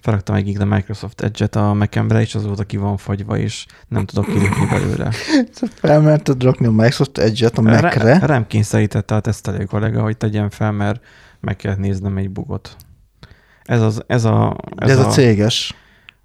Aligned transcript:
felraktam 0.00 0.34
egyik 0.34 0.60
a 0.60 0.64
Microsoft 0.64 1.20
Edge-et 1.20 1.56
a 1.56 1.72
Mac-emre, 1.72 2.20
és 2.20 2.34
azóta 2.34 2.64
ki 2.64 2.76
van 2.76 2.96
fagyva, 2.96 3.38
és 3.38 3.66
nem 3.88 4.06
tudok 4.06 4.26
kilépni 4.26 4.66
belőle. 4.70 5.10
Felmerted 5.82 6.42
rakni 6.42 6.66
a 6.66 6.70
Microsoft 6.70 7.18
Edge-et 7.18 7.58
a 7.58 7.60
Mac-re? 7.60 8.18
Rám 8.18 8.46
kényszerítette 8.46 9.14
a 9.14 9.20
tesztelő 9.20 9.64
kollega, 9.64 10.02
hogy 10.02 10.16
tegyem 10.16 10.50
fel, 10.50 10.72
mert 10.72 11.04
meg 11.40 11.56
kellett 11.56 11.78
néznem 11.78 12.16
egy 12.16 12.30
bugot. 12.30 12.76
Ez, 13.62 13.80
az, 13.82 14.02
ez 14.06 14.24
a... 14.24 14.56
Ez, 14.76 14.86
De 14.86 14.92
ez 14.92 14.98
a, 14.98 15.06
a 15.06 15.10
céges. 15.10 15.74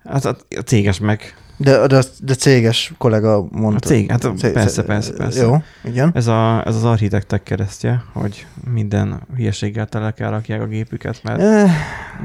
Ez 0.04 0.26
a, 0.26 0.38
a 0.58 0.62
céges 0.62 1.00
meg. 1.00 1.36
De, 1.58 1.88
de, 1.88 2.04
de 2.20 2.34
céges 2.34 2.94
kollega 2.98 3.48
mondta. 3.52 3.88
A 3.88 3.92
cég, 3.92 4.12
hát 4.12 4.32
cég, 4.38 4.52
persze, 4.52 4.84
persze, 4.84 5.14
persze. 5.14 5.44
Jó, 5.44 5.64
igen. 5.84 6.12
Ez, 6.14 6.28
a, 6.28 6.68
ez 6.68 6.76
az 6.76 6.84
architektek 6.84 7.44
keresztje, 7.44 8.04
hogy 8.14 8.46
minden 8.72 9.22
hülyeséggel 9.36 9.86
tele 9.86 10.12
kell 10.12 10.30
rakják 10.30 10.62
a 10.62 10.66
gépüket, 10.66 11.24
mert, 11.24 11.42
eh, 11.42 11.72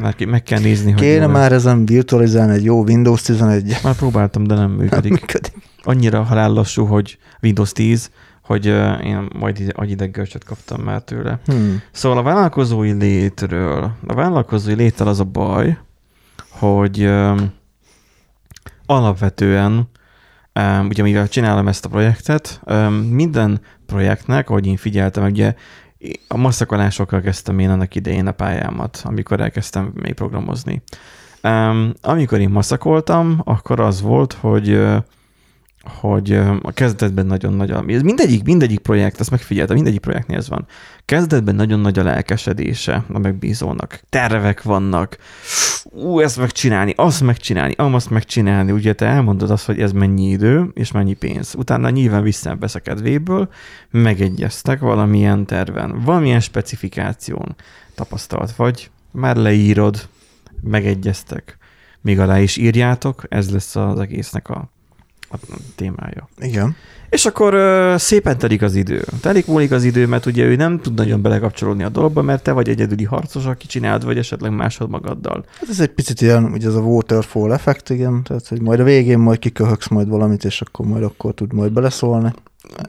mert 0.00 0.26
meg 0.26 0.42
kell 0.42 0.60
nézni, 0.60 0.90
hogy... 0.90 1.00
Kéne 1.00 1.26
már 1.26 1.52
ezen 1.52 1.86
virtualizálni 1.86 2.52
egy 2.52 2.64
jó 2.64 2.82
Windows 2.82 3.22
11 3.22 3.76
Már 3.82 3.94
próbáltam, 3.94 4.44
de 4.44 4.54
nem 4.54 4.70
működik. 4.70 5.10
Nem 5.10 5.20
működik. 5.20 5.52
Annyira 5.82 6.22
halállassú, 6.22 6.84
hogy 6.84 7.18
Windows 7.42 7.72
10, 7.72 8.10
hogy 8.42 8.68
uh, 8.68 9.04
én 9.04 9.28
majd 9.38 9.72
agyideggörcsöt 9.76 10.44
kaptam 10.44 10.80
már 10.80 11.02
tőle. 11.02 11.40
Hmm. 11.44 11.82
Szóval 11.90 12.18
a 12.18 12.22
vállalkozói 12.22 12.92
létről, 12.92 13.90
a 14.06 14.14
vállalkozói 14.14 14.74
léttel 14.74 15.06
az 15.06 15.20
a 15.20 15.24
baj, 15.24 15.78
hogy 16.48 17.04
uh, 17.04 17.40
alapvetően, 18.90 19.88
um, 20.54 20.86
ugye 20.86 21.02
mivel 21.02 21.28
csinálom 21.28 21.68
ezt 21.68 21.84
a 21.84 21.88
projektet, 21.88 22.60
minden 23.10 23.60
projektnek, 23.86 24.50
ahogy 24.50 24.66
én 24.66 24.76
figyeltem, 24.76 25.24
ugye 25.24 25.54
a 26.28 26.36
masszakolásokkal 26.36 27.20
kezdtem 27.20 27.58
én 27.58 27.70
annak 27.70 27.94
idején 27.94 28.26
a 28.26 28.32
pályámat, 28.32 29.02
amikor 29.04 29.40
elkezdtem 29.40 29.92
még 29.94 30.14
programozni. 30.14 30.82
Amikor 32.00 32.40
én 32.40 32.50
maszakoltam, 32.50 33.40
akkor 33.44 33.80
az 33.80 34.00
volt, 34.00 34.32
hogy 34.32 34.80
hogy 36.00 36.32
a 36.62 36.72
kezdetben 36.74 37.26
nagyon 37.26 37.52
nagy 37.52 37.70
a... 37.70 37.82
Mindegyik, 37.82 38.44
mindegyik 38.44 38.78
projekt, 38.78 39.20
ezt 39.20 39.30
megfigyeltem, 39.30 39.74
mindegyik 39.74 40.00
projektnél 40.00 40.36
ez 40.36 40.48
van. 40.48 40.66
Kezdetben 41.10 41.54
nagyon 41.54 41.80
nagy 41.80 41.98
a 41.98 42.02
lelkesedése 42.02 43.04
a 43.08 43.18
megbízónak. 43.18 44.00
Tervek 44.08 44.62
vannak. 44.62 45.16
Ú, 45.84 46.20
ezt 46.20 46.38
megcsinálni, 46.38 46.92
azt 46.96 47.20
megcsinálni, 47.20 47.74
azt 47.76 48.10
megcsinálni. 48.10 48.72
Ugye 48.72 48.92
te 48.92 49.06
elmondod 49.06 49.50
azt, 49.50 49.66
hogy 49.66 49.80
ez 49.80 49.92
mennyi 49.92 50.28
idő 50.28 50.70
és 50.74 50.92
mennyi 50.92 51.14
pénz. 51.14 51.54
Utána 51.54 51.90
nyilván 51.90 52.22
visszavesz 52.22 52.74
a 52.74 52.80
kedvéből, 52.80 53.48
megegyeztek 53.90 54.80
valamilyen 54.80 55.46
terven, 55.46 56.02
valamilyen 56.04 56.40
specifikáción 56.40 57.56
tapasztalt 57.94 58.56
vagy, 58.56 58.90
már 59.10 59.36
leírod, 59.36 60.08
megegyeztek. 60.62 61.56
Még 62.00 62.18
alá 62.18 62.40
is 62.40 62.56
írjátok, 62.56 63.24
ez 63.28 63.50
lesz 63.50 63.76
az 63.76 64.00
egésznek 64.00 64.48
a 64.48 64.70
a 65.30 65.36
témája. 65.74 66.28
Igen. 66.38 66.76
És 67.10 67.26
akkor 67.26 67.54
uh, 67.54 67.96
szépen 67.96 68.38
telik 68.38 68.62
az 68.62 68.74
idő. 68.74 69.04
Telik 69.20 69.46
múlik 69.46 69.70
az 69.70 69.84
idő, 69.84 70.06
mert 70.06 70.26
ugye 70.26 70.44
ő 70.44 70.56
nem 70.56 70.80
tud 70.80 70.94
nagyon 70.94 71.22
belekapcsolódni 71.22 71.82
a 71.82 71.88
dologba, 71.88 72.22
mert 72.22 72.42
te 72.42 72.52
vagy 72.52 72.68
egyedüli 72.68 73.04
harcos, 73.04 73.44
aki 73.44 73.66
csináld, 73.66 74.04
vagy 74.04 74.18
esetleg 74.18 74.52
másod 74.52 74.90
magaddal. 74.90 75.44
Hát 75.60 75.68
ez 75.68 75.80
egy 75.80 75.88
picit 75.88 76.20
ilyen, 76.20 76.44
ugye 76.44 76.68
ez 76.68 76.74
a 76.74 76.80
waterfall 76.80 77.52
effekt, 77.52 77.90
igen, 77.90 78.22
tehát 78.22 78.48
hogy 78.48 78.60
majd 78.60 78.80
a 78.80 78.84
végén 78.84 79.18
majd 79.18 79.38
kiköhögsz 79.38 79.88
majd 79.88 80.08
valamit, 80.08 80.44
és 80.44 80.60
akkor 80.60 80.86
majd 80.86 81.02
akkor 81.02 81.34
tud 81.34 81.52
majd 81.52 81.72
beleszólni. 81.72 82.32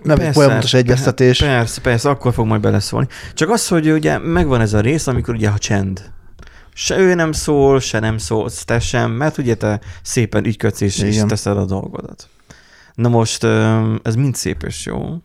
Nem 0.03 0.17
persze, 0.17 0.28
egy 0.28 0.33
folyamatos 0.33 0.73
egyeztetés. 0.73 1.39
Persze, 1.39 1.81
persze, 1.81 2.09
akkor 2.09 2.33
fog 2.33 2.45
majd 2.45 2.61
beleszólni. 2.61 3.08
Csak 3.33 3.50
az, 3.50 3.67
hogy 3.67 3.92
ugye 3.92 4.17
megvan 4.17 4.61
ez 4.61 4.73
a 4.73 4.80
rész, 4.80 5.08
amikor 5.08 5.33
ugye 5.33 5.50
a 5.50 5.58
csend 5.58 6.11
se 6.73 6.97
ő 6.97 7.14
nem 7.14 7.31
szól, 7.31 7.80
se 7.80 8.00
nem 8.00 8.17
szólsz 8.17 8.66
te 8.66 8.80
sem, 8.80 9.11
mert 9.11 9.38
ugye 9.38 9.55
te 9.55 9.80
szépen 10.02 10.45
ügyködsz 10.45 10.81
és, 10.81 11.00
és 11.00 11.22
teszed 11.27 11.58
a 11.58 11.66
dolgodat. 11.66 12.30
Na 12.95 13.09
most 13.09 13.44
ez 14.03 14.16
mind 14.16 14.36
szép 14.36 14.64
és 14.64 14.86
jó. 14.86 15.17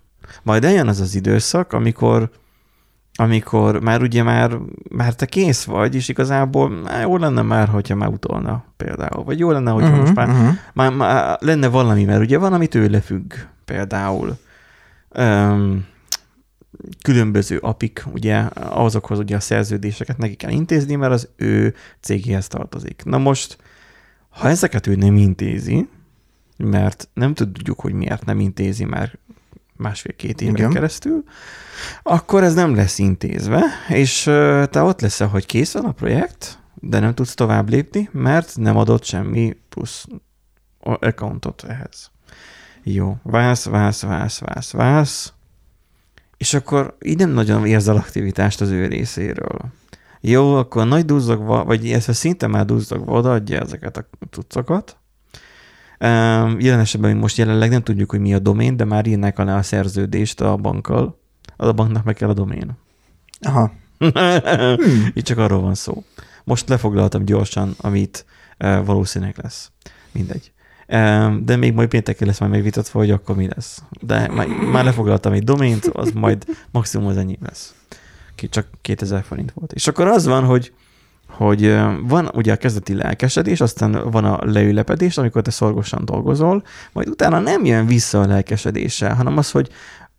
Majd 0.43 0.65
eljön 0.65 0.89
az 0.89 1.01
az 1.01 1.15
időszak, 1.15 1.73
amikor 1.73 2.31
amikor 3.19 3.81
már 3.81 4.03
ugye 4.03 4.23
már, 4.23 4.59
már 4.91 5.15
te 5.15 5.27
kész 5.27 5.65
vagy, 5.65 5.95
és 5.95 6.09
igazából 6.09 6.81
á, 6.85 7.01
jó 7.01 7.17
lenne 7.17 7.43
már, 7.43 7.69
hogyha 7.69 7.95
már 7.95 8.09
utolna 8.09 8.65
például, 8.77 9.25
vagy 9.25 9.39
jó 9.39 9.51
lenne, 9.51 9.71
hogyha 9.71 9.89
uh-huh, 9.89 10.03
most 10.03 10.15
már, 10.15 10.29
uh-huh. 10.29 10.55
már, 10.73 10.93
már 10.93 11.39
lenne 11.41 11.69
valami, 11.69 12.05
mert 12.05 12.21
ugye 12.21 12.39
van, 12.39 12.53
ami 12.53 12.67
tőle 12.67 13.01
függ 13.01 13.33
például. 13.65 14.37
Um, 15.19 15.87
különböző 17.03 17.59
apik, 17.59 18.05
ugye 18.13 18.49
azokhoz 18.55 19.19
ugye 19.19 19.37
a 19.37 19.41
szerződéseket 19.41 20.19
neki 20.19 20.35
kell 20.35 20.51
intézni, 20.51 20.95
mert 20.95 21.13
az 21.13 21.29
ő 21.37 21.75
cégéhez 22.01 22.47
tartozik. 22.47 23.03
Na 23.05 23.19
most, 23.19 23.59
ha 24.29 24.49
ezeket 24.49 24.87
ő 24.87 24.95
nem 24.95 25.17
intézi, 25.17 25.89
mert 26.57 27.09
nem 27.15 27.35
tudjuk, 27.35 27.81
hogy 27.81 27.93
miért 27.93 28.25
nem 28.25 28.41
intézi 28.41 28.85
már 28.85 29.19
másfél-két 29.77 30.41
éven 30.41 30.55
Igen. 30.55 30.71
keresztül, 30.71 31.25
akkor 32.03 32.43
ez 32.43 32.55
nem 32.55 32.75
lesz 32.75 32.99
intézve, 32.99 33.63
és 33.89 34.23
te 34.71 34.83
ott 34.83 35.01
leszel, 35.01 35.29
hogy 35.29 35.47
kész 35.47 35.73
van 35.73 35.85
a 35.85 35.93
projekt, 35.93 36.59
de 36.75 36.99
nem 36.99 37.15
tudsz 37.15 37.35
tovább 37.35 37.69
lépni, 37.69 38.09
mert 38.13 38.57
nem 38.57 38.77
adott 38.77 39.05
semmi 39.05 39.57
plusz 39.69 40.07
accountot 40.81 41.65
ehhez. 41.65 42.11
Jó, 42.83 43.17
válsz, 43.23 43.65
válsz, 43.65 44.03
válsz, 44.03 44.39
válsz, 44.39 44.71
válsz, 44.71 45.33
és 46.37 46.55
akkor 46.55 46.97
így 47.05 47.19
nem 47.19 47.31
nagyon 47.31 47.67
érzel 47.67 47.97
aktivitást 47.97 48.61
az 48.61 48.71
ő 48.71 48.87
részéről. 48.87 49.59
Jó, 50.21 50.55
akkor 50.55 50.87
nagy 50.87 51.05
duzzogva, 51.05 51.65
vagy 51.65 51.91
ez 51.91 52.17
szinte 52.17 52.47
már 52.47 52.65
duzzogva 52.65 53.13
odaadja 53.13 53.61
ezeket 53.61 53.97
a 53.97 54.07
cuccokat. 54.31 54.97
Jelen 56.59 56.81
esetben 56.81 57.17
most 57.17 57.37
jelenleg 57.37 57.71
nem 57.71 57.83
tudjuk, 57.83 58.11
hogy 58.11 58.21
mi 58.21 58.35
a 58.35 58.39
domén, 58.39 58.77
de 58.77 58.85
már 58.85 59.07
írnák 59.07 59.39
alá 59.39 59.59
a 59.59 59.63
szerződést 59.63 60.41
a 60.41 60.57
bankkal. 60.57 61.21
Az 61.57 61.69
a 61.69 61.73
banknak 61.73 62.05
meg 62.05 62.15
kell 62.15 62.29
a 62.29 62.35
domén. 62.35 62.79
Aha. 63.41 63.73
hmm. 64.77 65.07
Itt 65.13 65.25
csak 65.25 65.39
arról 65.39 65.61
van 65.61 65.75
szó. 65.75 66.05
Most 66.45 66.69
lefoglaltam 66.69 67.25
gyorsan, 67.25 67.75
amit 67.79 68.25
valószínűleg 68.85 69.35
lesz. 69.43 69.71
Mindegy. 70.13 70.53
De 71.45 71.57
még 71.57 71.73
majd 71.73 71.89
pénteken 71.89 72.27
lesz 72.27 72.41
már 72.41 72.51
megvitatva, 72.51 72.99
hogy 72.99 73.11
akkor 73.11 73.37
mi 73.37 73.49
lesz. 73.55 73.83
De 74.01 74.29
már, 74.29 74.47
már 74.47 74.85
lefoglaltam 74.85 75.33
egy 75.33 75.45
domént, 75.45 75.85
az 75.85 76.11
majd 76.11 76.45
maximum 76.71 77.07
az 77.07 77.17
ennyi 77.17 77.39
lesz. 77.43 77.75
Ki 78.35 78.49
csak 78.49 78.67
2000 78.81 79.23
forint 79.23 79.53
volt. 79.55 79.73
És 79.73 79.87
akkor 79.87 80.07
az 80.07 80.27
van, 80.27 80.45
hogy 80.45 80.73
hogy 81.29 81.77
van 82.03 82.31
ugye 82.35 82.53
a 82.53 82.57
kezdeti 82.57 82.95
lelkesedés, 82.95 83.61
aztán 83.61 84.11
van 84.11 84.25
a 84.25 84.39
leülepedés, 84.45 85.19
amikor 85.19 85.43
te 85.43 85.51
szorgosan 85.51 86.05
dolgozol, 86.05 86.63
majd 86.93 87.09
utána 87.09 87.39
nem 87.39 87.65
jön 87.65 87.87
vissza 87.87 88.21
a 88.21 88.27
lelkesedéssel, 88.27 89.15
hanem 89.15 89.37
az, 89.37 89.51
hogy 89.51 89.71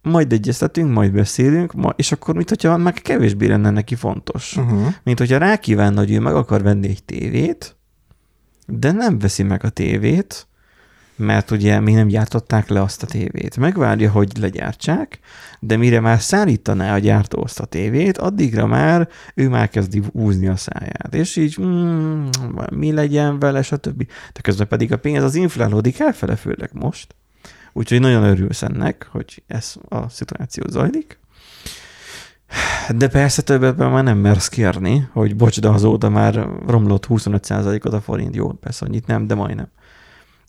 majd 0.01 0.34
egyeztetünk, 0.34 0.94
majd 0.94 1.11
beszélünk, 1.11 1.73
és 1.95 2.11
akkor 2.11 2.35
mint 2.35 2.49
hogyha 2.49 2.78
meg 2.78 2.94
kevésbé 2.94 3.47
lenne 3.47 3.69
neki 3.69 3.95
fontos. 3.95 4.55
Uh-huh. 4.55 4.94
Mint 5.03 5.19
hogyha 5.19 5.38
rá 5.38 5.57
kívánna, 5.57 5.99
hogy 5.99 6.11
ő 6.11 6.19
meg 6.19 6.35
akar 6.35 6.63
venni 6.63 6.88
egy 6.88 7.03
tévét, 7.03 7.75
de 8.67 8.91
nem 8.91 9.19
veszi 9.19 9.44
meg 9.44 9.63
a 9.63 9.69
tévét, 9.69 10.47
mert 11.17 11.51
ugye 11.51 11.79
még 11.79 11.95
nem 11.95 12.07
gyártották 12.07 12.67
le 12.67 12.81
azt 12.81 13.03
a 13.03 13.05
tévét. 13.05 13.57
Megvárja, 13.57 14.11
hogy 14.11 14.31
legyártsák, 14.39 15.19
de 15.59 15.78
mire 15.78 16.00
már 16.00 16.22
szállítaná 16.22 16.94
a 16.94 17.00
gyártó 17.00 17.44
azt 17.44 17.59
a 17.59 17.66
tévét, 17.66 18.17
addigra 18.17 18.66
már 18.66 19.07
ő 19.35 19.50
már 19.50 19.69
kezdi 19.69 20.01
húzni 20.13 20.47
a 20.47 20.55
száját. 20.55 21.16
És 21.16 21.35
így 21.35 21.57
mm, 21.61 22.25
mi 22.72 22.91
legyen 22.91 23.39
vele, 23.39 23.61
stb. 23.61 24.07
De 24.33 24.41
közben 24.41 24.67
pedig 24.67 24.94
a 24.94 24.97
pénz 24.97 25.23
az 25.23 25.35
inflálódik 25.35 26.00
elfele, 26.00 26.35
főleg 26.35 26.69
most. 26.73 27.16
Úgyhogy 27.73 27.99
nagyon 27.99 28.23
örülsz 28.23 28.61
ennek, 28.61 29.07
hogy 29.11 29.44
ez 29.47 29.75
a 29.89 30.09
szituáció 30.09 30.63
zajlik. 30.69 31.19
De 32.95 33.07
persze 33.07 33.41
többetben 33.41 33.91
már 33.91 34.03
nem 34.03 34.17
mersz 34.17 34.47
kérni, 34.47 35.07
hogy 35.11 35.35
bocs, 35.35 35.59
de 35.59 35.69
azóta 35.69 36.09
már 36.09 36.47
romlott 36.67 37.05
25%-ot 37.09 37.94
a 37.94 38.01
forint. 38.01 38.35
Jó, 38.35 38.52
persze 38.52 38.85
annyit 38.85 39.08
nem, 39.08 39.28
de 39.28 39.35
majdnem. 39.35 39.69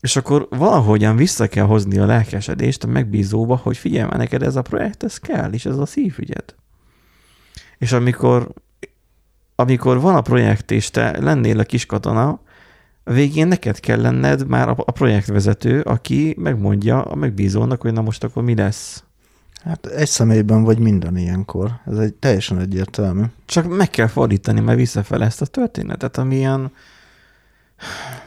És 0.01 0.17
akkor 0.17 0.47
valahogyan 0.51 1.17
vissza 1.17 1.47
kell 1.47 1.65
hozni 1.65 1.99
a 1.99 2.07
lelkesedést 2.07 2.85
a 2.85 2.87
megbízóba, 2.87 3.57
hogy 3.57 3.77
figyelj 3.77 4.09
már 4.09 4.19
neked 4.19 4.43
ez 4.43 4.57
a 4.57 4.63
projekt, 4.63 5.03
ez 5.03 5.19
kell, 5.19 5.53
és 5.53 5.67
ez 5.67 5.77
a 5.77 5.87
szívügyed. 5.87 6.55
És 7.79 7.93
amikor, 7.93 8.49
amikor 9.55 10.01
van 10.01 10.15
a 10.15 10.21
projekt, 10.21 10.71
és 10.71 10.91
te 10.91 11.21
lennél 11.21 11.59
a 11.59 11.65
kis 11.65 11.87
katona, 11.87 12.41
a 13.05 13.13
végén 13.13 13.49
neked 13.49 13.81
kell 13.81 14.01
lenned 14.01 14.47
már 14.47 14.69
a 14.69 14.75
projektvezető, 14.75 15.81
aki 15.81 16.35
megmondja 16.39 17.03
a 17.03 17.15
megbízónak, 17.15 17.81
hogy 17.81 17.93
na 17.93 18.01
most 18.01 18.25
akkor 18.25 18.43
mi 18.43 18.55
lesz. 18.55 19.03
Hát 19.65 19.87
egy 19.87 20.09
személyben 20.09 20.63
vagy 20.63 20.79
minden 20.79 21.17
ilyenkor. 21.17 21.71
Ez 21.87 21.99
egy 21.99 22.15
teljesen 22.15 22.59
egyértelmű. 22.59 23.23
Csak 23.45 23.77
meg 23.77 23.91
kell 23.91 24.07
fordítani 24.07 24.61
már 24.61 24.77
visszafele 24.77 25.25
ezt 25.25 25.41
a 25.41 25.47
történetet, 25.47 26.19
amilyen 26.19 26.73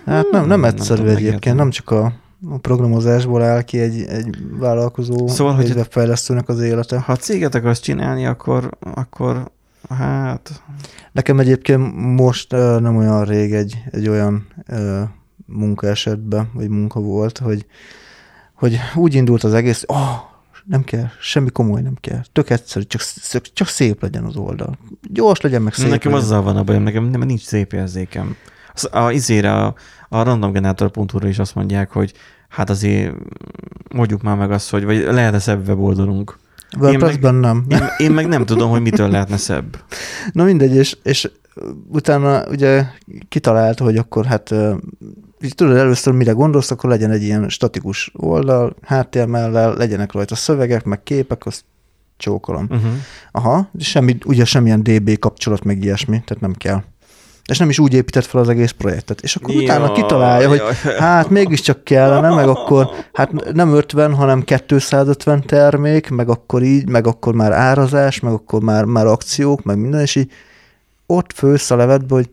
Hát 0.05 0.25
nem, 0.31 0.45
nem 0.45 0.63
egyszerű 0.63 1.03
nem 1.03 1.15
egyébként, 1.15 1.55
nem 1.55 1.69
csak 1.69 1.89
a, 1.89 2.13
a 2.49 2.57
programozásból 2.57 3.41
áll 3.41 3.61
ki 3.61 3.79
egy, 3.79 4.01
egy 4.01 4.37
vállalkozó, 4.57 5.27
szóval, 5.27 5.59
egy 5.59 5.71
webfejlesztőnek 5.71 6.49
az 6.49 6.59
élete. 6.59 6.99
Ha 6.99 7.11
a 7.11 7.15
céget 7.15 7.55
akarsz 7.55 7.79
csinálni, 7.79 8.25
akkor, 8.25 8.69
akkor 8.79 9.51
Hát, 9.89 10.61
Nekem 11.11 11.39
egyébként 11.39 11.95
most 11.95 12.51
nem 12.51 12.97
olyan 12.97 13.25
rég 13.25 13.53
egy, 13.53 13.83
egy 13.91 14.07
olyan 14.07 14.47
uh, 14.67 15.01
munka 15.45 15.87
esetbe, 15.87 16.49
vagy 16.53 16.69
munka 16.69 16.99
volt, 16.99 17.37
hogy, 17.37 17.65
hogy 18.53 18.79
úgy 18.95 19.13
indult 19.13 19.43
az 19.43 19.53
egész, 19.53 19.83
oh, 19.87 20.29
nem 20.65 20.83
kell, 20.83 21.07
semmi 21.19 21.49
komoly 21.49 21.81
nem 21.81 21.95
kell. 21.99 22.21
Tök 22.31 22.49
egyszerű, 22.49 22.85
csak, 22.85 23.01
csak 23.53 23.67
szép 23.67 24.01
legyen 24.01 24.23
az 24.23 24.35
oldal. 24.35 24.77
Gyors 25.01 25.41
legyen, 25.41 25.61
meg 25.61 25.73
szép 25.73 25.89
nekem 25.89 26.11
legyen. 26.11 26.25
azzal 26.25 26.41
van 26.41 26.57
a 26.57 26.63
bajom, 26.63 26.83
nekem 26.83 27.03
nem, 27.03 27.21
nincs 27.21 27.43
szép 27.43 27.73
érzékem. 27.73 28.35
Az, 28.73 28.89
a, 28.91 29.11
izére, 29.11 29.53
a, 29.53 29.75
a 30.09 30.23
randomgenerator.hu-ra 30.23 31.27
is 31.27 31.39
azt 31.39 31.55
mondják, 31.55 31.91
hogy 31.91 32.13
hát 32.49 32.69
azért 32.69 33.13
mondjuk 33.93 34.21
már 34.21 34.37
meg 34.37 34.51
azt, 34.51 34.69
hogy 34.69 34.85
vagy 34.85 34.97
lehet-e 34.97 35.39
szebb 35.39 35.67
weboldalunk. 35.67 36.39
WordPress-ben 36.79 37.35
nem. 37.35 37.65
Én, 37.69 37.79
én 37.97 38.11
meg 38.11 38.27
nem 38.27 38.45
tudom, 38.45 38.69
hogy 38.69 38.81
mitől 38.81 39.09
lehetne 39.09 39.37
szebb. 39.37 39.83
Na 40.31 40.43
mindegy, 40.43 40.75
és, 40.75 40.97
és 41.03 41.31
utána 41.87 42.47
ugye 42.47 42.85
kitalálta, 43.29 43.83
hogy 43.83 43.97
akkor 43.97 44.25
hát 44.25 44.53
így 45.41 45.55
tudod 45.55 45.75
először 45.75 46.13
mire 46.13 46.31
gondolsz, 46.31 46.71
akkor 46.71 46.89
legyen 46.89 47.11
egy 47.11 47.23
ilyen 47.23 47.49
statikus 47.49 48.11
oldal, 48.15 48.75
HTML-lel, 48.81 49.73
legyenek 49.73 50.11
rajta 50.11 50.35
szövegek, 50.35 50.83
meg 50.83 51.03
képek, 51.03 51.45
azt 51.45 51.63
csókolom. 52.17 52.67
Uh-huh. 52.69 52.91
Aha, 53.31 53.69
semmi, 53.79 54.17
ugye 54.25 54.45
semmilyen 54.45 54.83
DB 54.83 55.19
kapcsolat, 55.19 55.63
meg 55.63 55.83
ilyesmi, 55.83 56.21
tehát 56.25 56.39
nem 56.39 56.53
kell. 56.53 56.83
És 57.45 57.57
nem 57.57 57.69
is 57.69 57.79
úgy 57.79 57.93
épített 57.93 58.25
fel 58.25 58.41
az 58.41 58.49
egész 58.49 58.71
projektet. 58.71 59.21
És 59.21 59.35
akkor 59.35 59.55
utána 59.55 59.91
kitalálja, 59.91 60.49
hogy 60.49 60.61
hát 60.97 61.29
mégiscsak 61.29 61.83
kellene, 61.83 62.35
meg 62.35 62.47
akkor 62.47 62.89
hát 63.13 63.53
nem 63.53 63.73
50, 63.73 64.13
hanem 64.13 64.43
250 64.43 65.43
termék, 65.45 66.09
meg 66.09 66.29
akkor 66.29 66.63
így, 66.63 66.89
meg 66.89 67.07
akkor 67.07 67.33
már 67.33 67.51
árazás, 67.51 68.19
meg 68.19 68.33
akkor 68.33 68.61
már, 68.61 68.85
már 68.85 69.05
akciók, 69.05 69.63
meg 69.63 69.77
minden, 69.77 70.01
és 70.01 70.15
így 70.15 70.31
ott 71.05 71.33
fősz 71.33 71.71
a 71.71 71.75
levetbe, 71.75 72.15
hogy 72.15 72.29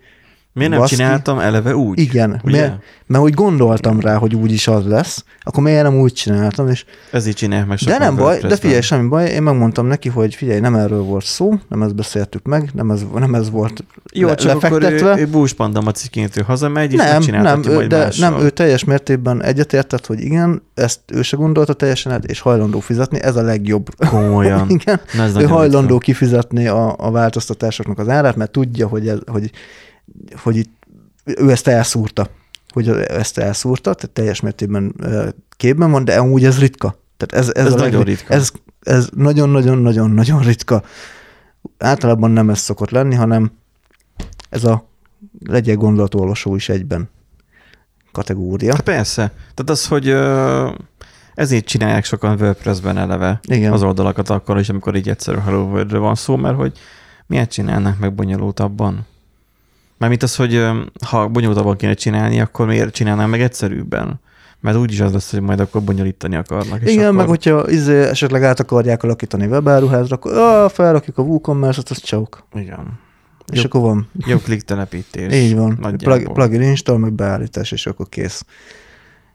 Miért 0.59 0.73
nem 0.73 0.81
Baszki. 0.81 0.97
csináltam 0.97 1.39
eleve 1.39 1.77
úgy? 1.77 1.99
igen, 1.99 2.41
Ugye? 2.45 2.61
mert, 2.61 2.83
mert 3.07 3.25
úgy 3.25 3.35
gondoltam 3.35 4.01
rá, 4.01 4.17
hogy 4.17 4.35
úgy 4.35 4.53
is 4.53 4.69
az 4.69 4.87
lesz, 4.87 5.25
akkor 5.41 5.63
miért 5.63 5.83
nem 5.83 5.99
úgy 5.99 6.13
csináltam, 6.13 6.69
és 6.69 6.85
Ez 7.13 7.27
így 7.27 7.35
csinálják 7.35 7.67
meg 7.69 7.79
de 7.79 7.99
nem 7.99 8.17
baj, 8.17 8.39
de 8.39 8.57
figyelj, 8.57 8.81
semmi 8.81 9.09
baj, 9.09 9.31
én 9.31 9.43
megmondtam 9.43 9.87
neki, 9.87 10.09
hogy 10.09 10.35
figyelj, 10.35 10.61
nem 10.61 10.75
erről 10.75 11.03
volt 11.03 11.25
szó, 11.25 11.55
nem 11.69 11.83
ezt 11.83 11.95
beszéltük 11.95 12.47
meg, 12.47 12.71
nem 12.75 12.91
ez, 12.91 13.01
nem 13.15 13.35
ez 13.35 13.51
volt 13.51 13.85
Jó, 14.13 14.29
le, 14.29 14.35
csak 14.35 14.63
akkor 14.65 14.81
lefektetve. 14.81 15.19
ő, 15.19 15.21
ő 15.21 15.27
búspandam 15.27 15.87
a 15.87 15.93
ő 16.37 16.43
hazamegy, 16.47 16.93
és 16.93 16.99
nem, 16.99 17.07
nem, 17.07 17.15
megcsináltatja 17.15 17.81
ő, 17.81 17.87
de 17.87 17.99
mással. 17.99 18.31
nem, 18.31 18.41
ő 18.41 18.51
teljes 18.51 18.85
mértékben 18.85 19.43
egyetértett, 19.43 20.07
hogy 20.07 20.21
igen, 20.21 20.63
ezt 20.75 21.01
ő 21.07 21.23
se 21.23 21.37
gondolta 21.37 21.73
teljesen 21.73 22.13
át, 22.13 22.25
és 22.25 22.41
hajlandó 22.41 22.81
fizetni, 22.81 23.23
ez 23.23 23.37
a 23.37 23.43
legjobb. 23.43 23.89
Komolyan. 24.09 24.71
igen, 24.81 25.01
Na, 25.17 25.23
ez 25.23 25.37
ő 25.37 25.45
hajlandó 25.45 25.99
kifizetni 25.99 26.67
a, 26.67 26.95
a 26.99 27.11
változtatásoknak 27.11 27.99
az 27.99 28.09
árát, 28.09 28.37
mert 28.37 28.51
tudja, 28.51 28.89
hogy, 28.89 29.09
ez, 29.09 29.19
hogy, 29.27 29.51
hogy 30.37 30.57
itt, 30.57 30.87
ő 31.25 31.51
ezt 31.51 31.69
elszúrta, 31.69 32.31
hogy 32.69 32.89
ezt 32.89 33.39
elszúrta, 33.39 33.95
tehát 33.95 34.15
teljes 34.15 34.41
mértékben 34.41 34.95
képben 35.57 35.91
van, 35.91 36.05
de 36.05 36.17
amúgy 36.19 36.45
ez 36.45 36.59
ritka. 36.59 36.99
Tehát 37.17 37.47
ez, 37.47 37.55
ez, 37.55 37.67
Ez 37.67 37.73
a 37.73 37.77
nagyon 37.77 37.99
legri- 37.99 38.11
ritka. 38.11 38.35
Ez, 38.35 38.51
ez 38.81 39.09
nagyon-nagyon-nagyon-nagyon 39.15 40.43
ritka. 40.43 40.83
Általában 41.79 42.31
nem 42.31 42.51
ez 42.51 42.59
szokott 42.59 42.91
lenni, 42.91 43.15
hanem 43.15 43.51
ez 44.51 44.65
a 44.65 44.89
legyen 45.45 45.77
gondolatolvasó 45.77 46.55
is 46.55 46.69
egyben 46.69 47.09
kategória. 48.13 48.73
Hát 48.73 48.83
persze. 48.83 49.33
Tehát 49.55 49.71
az, 49.71 49.87
hogy 49.87 50.09
ö, 50.09 50.71
ezért 51.35 51.65
csinálják 51.65 52.05
sokan 52.05 52.41
WordPress-ben 52.41 52.99
eleve 52.99 53.41
Igen. 53.43 53.73
az 53.73 53.83
oldalakat 53.83 54.31
akkor 54.31 54.59
is, 54.59 54.69
amikor 54.69 54.97
így 54.97 55.09
egyszerű 55.09 55.39
Hello 55.39 55.85
van 55.87 56.15
szó, 56.15 56.37
mert 56.37 56.57
hogy 56.57 56.79
miért 57.27 57.51
csinálnak 57.51 57.99
meg 57.99 58.15
bonyolultabban? 58.15 59.07
Mármint 59.99 60.23
az, 60.23 60.37
hogy 60.37 60.67
ha 61.07 61.29
bonyolultabban 61.29 61.77
kéne 61.77 61.95
csinálni, 61.95 62.41
akkor 62.41 62.67
miért 62.67 62.95
csinálnám 62.95 63.31
meg 63.31 63.41
egyszerűbben? 63.41 64.21
Mert 64.61 64.77
úgyis 64.77 65.01
az 65.01 65.13
lesz, 65.13 65.31
hogy 65.31 65.41
majd 65.41 65.61
akkor 65.61 65.83
bonyolítani 65.83 66.37
akarnak. 66.37 66.81
és 66.83 66.93
Igen, 66.93 67.05
akkor... 67.05 67.17
meg 67.17 67.27
hogyha 67.27 67.71
izé, 67.71 68.03
esetleg 68.03 68.43
át 68.43 68.61
akarják 68.61 69.03
alakítani 69.03 69.47
webáruházra, 69.47 70.17
akkor 70.17 70.33
ah, 70.33 70.71
felrakjuk 70.71 71.19
a 71.19 71.23
WooCommerce-ot, 71.23 71.89
az 71.89 72.01
csók. 72.01 72.47
Igen. 72.55 72.99
És 73.53 73.59
Jó. 73.59 73.65
akkor 73.65 73.81
van. 73.81 74.09
Jó 74.27 74.39
klik 74.39 74.63
telepítés. 74.63 75.35
Így 75.35 75.55
van. 75.55 75.97
Plug, 75.97 76.33
plugin 76.33 76.63
install, 76.63 76.97
meg 76.97 77.13
beállítás, 77.13 77.73
és 77.73 77.87
akkor 77.87 78.09
kész. 78.09 78.45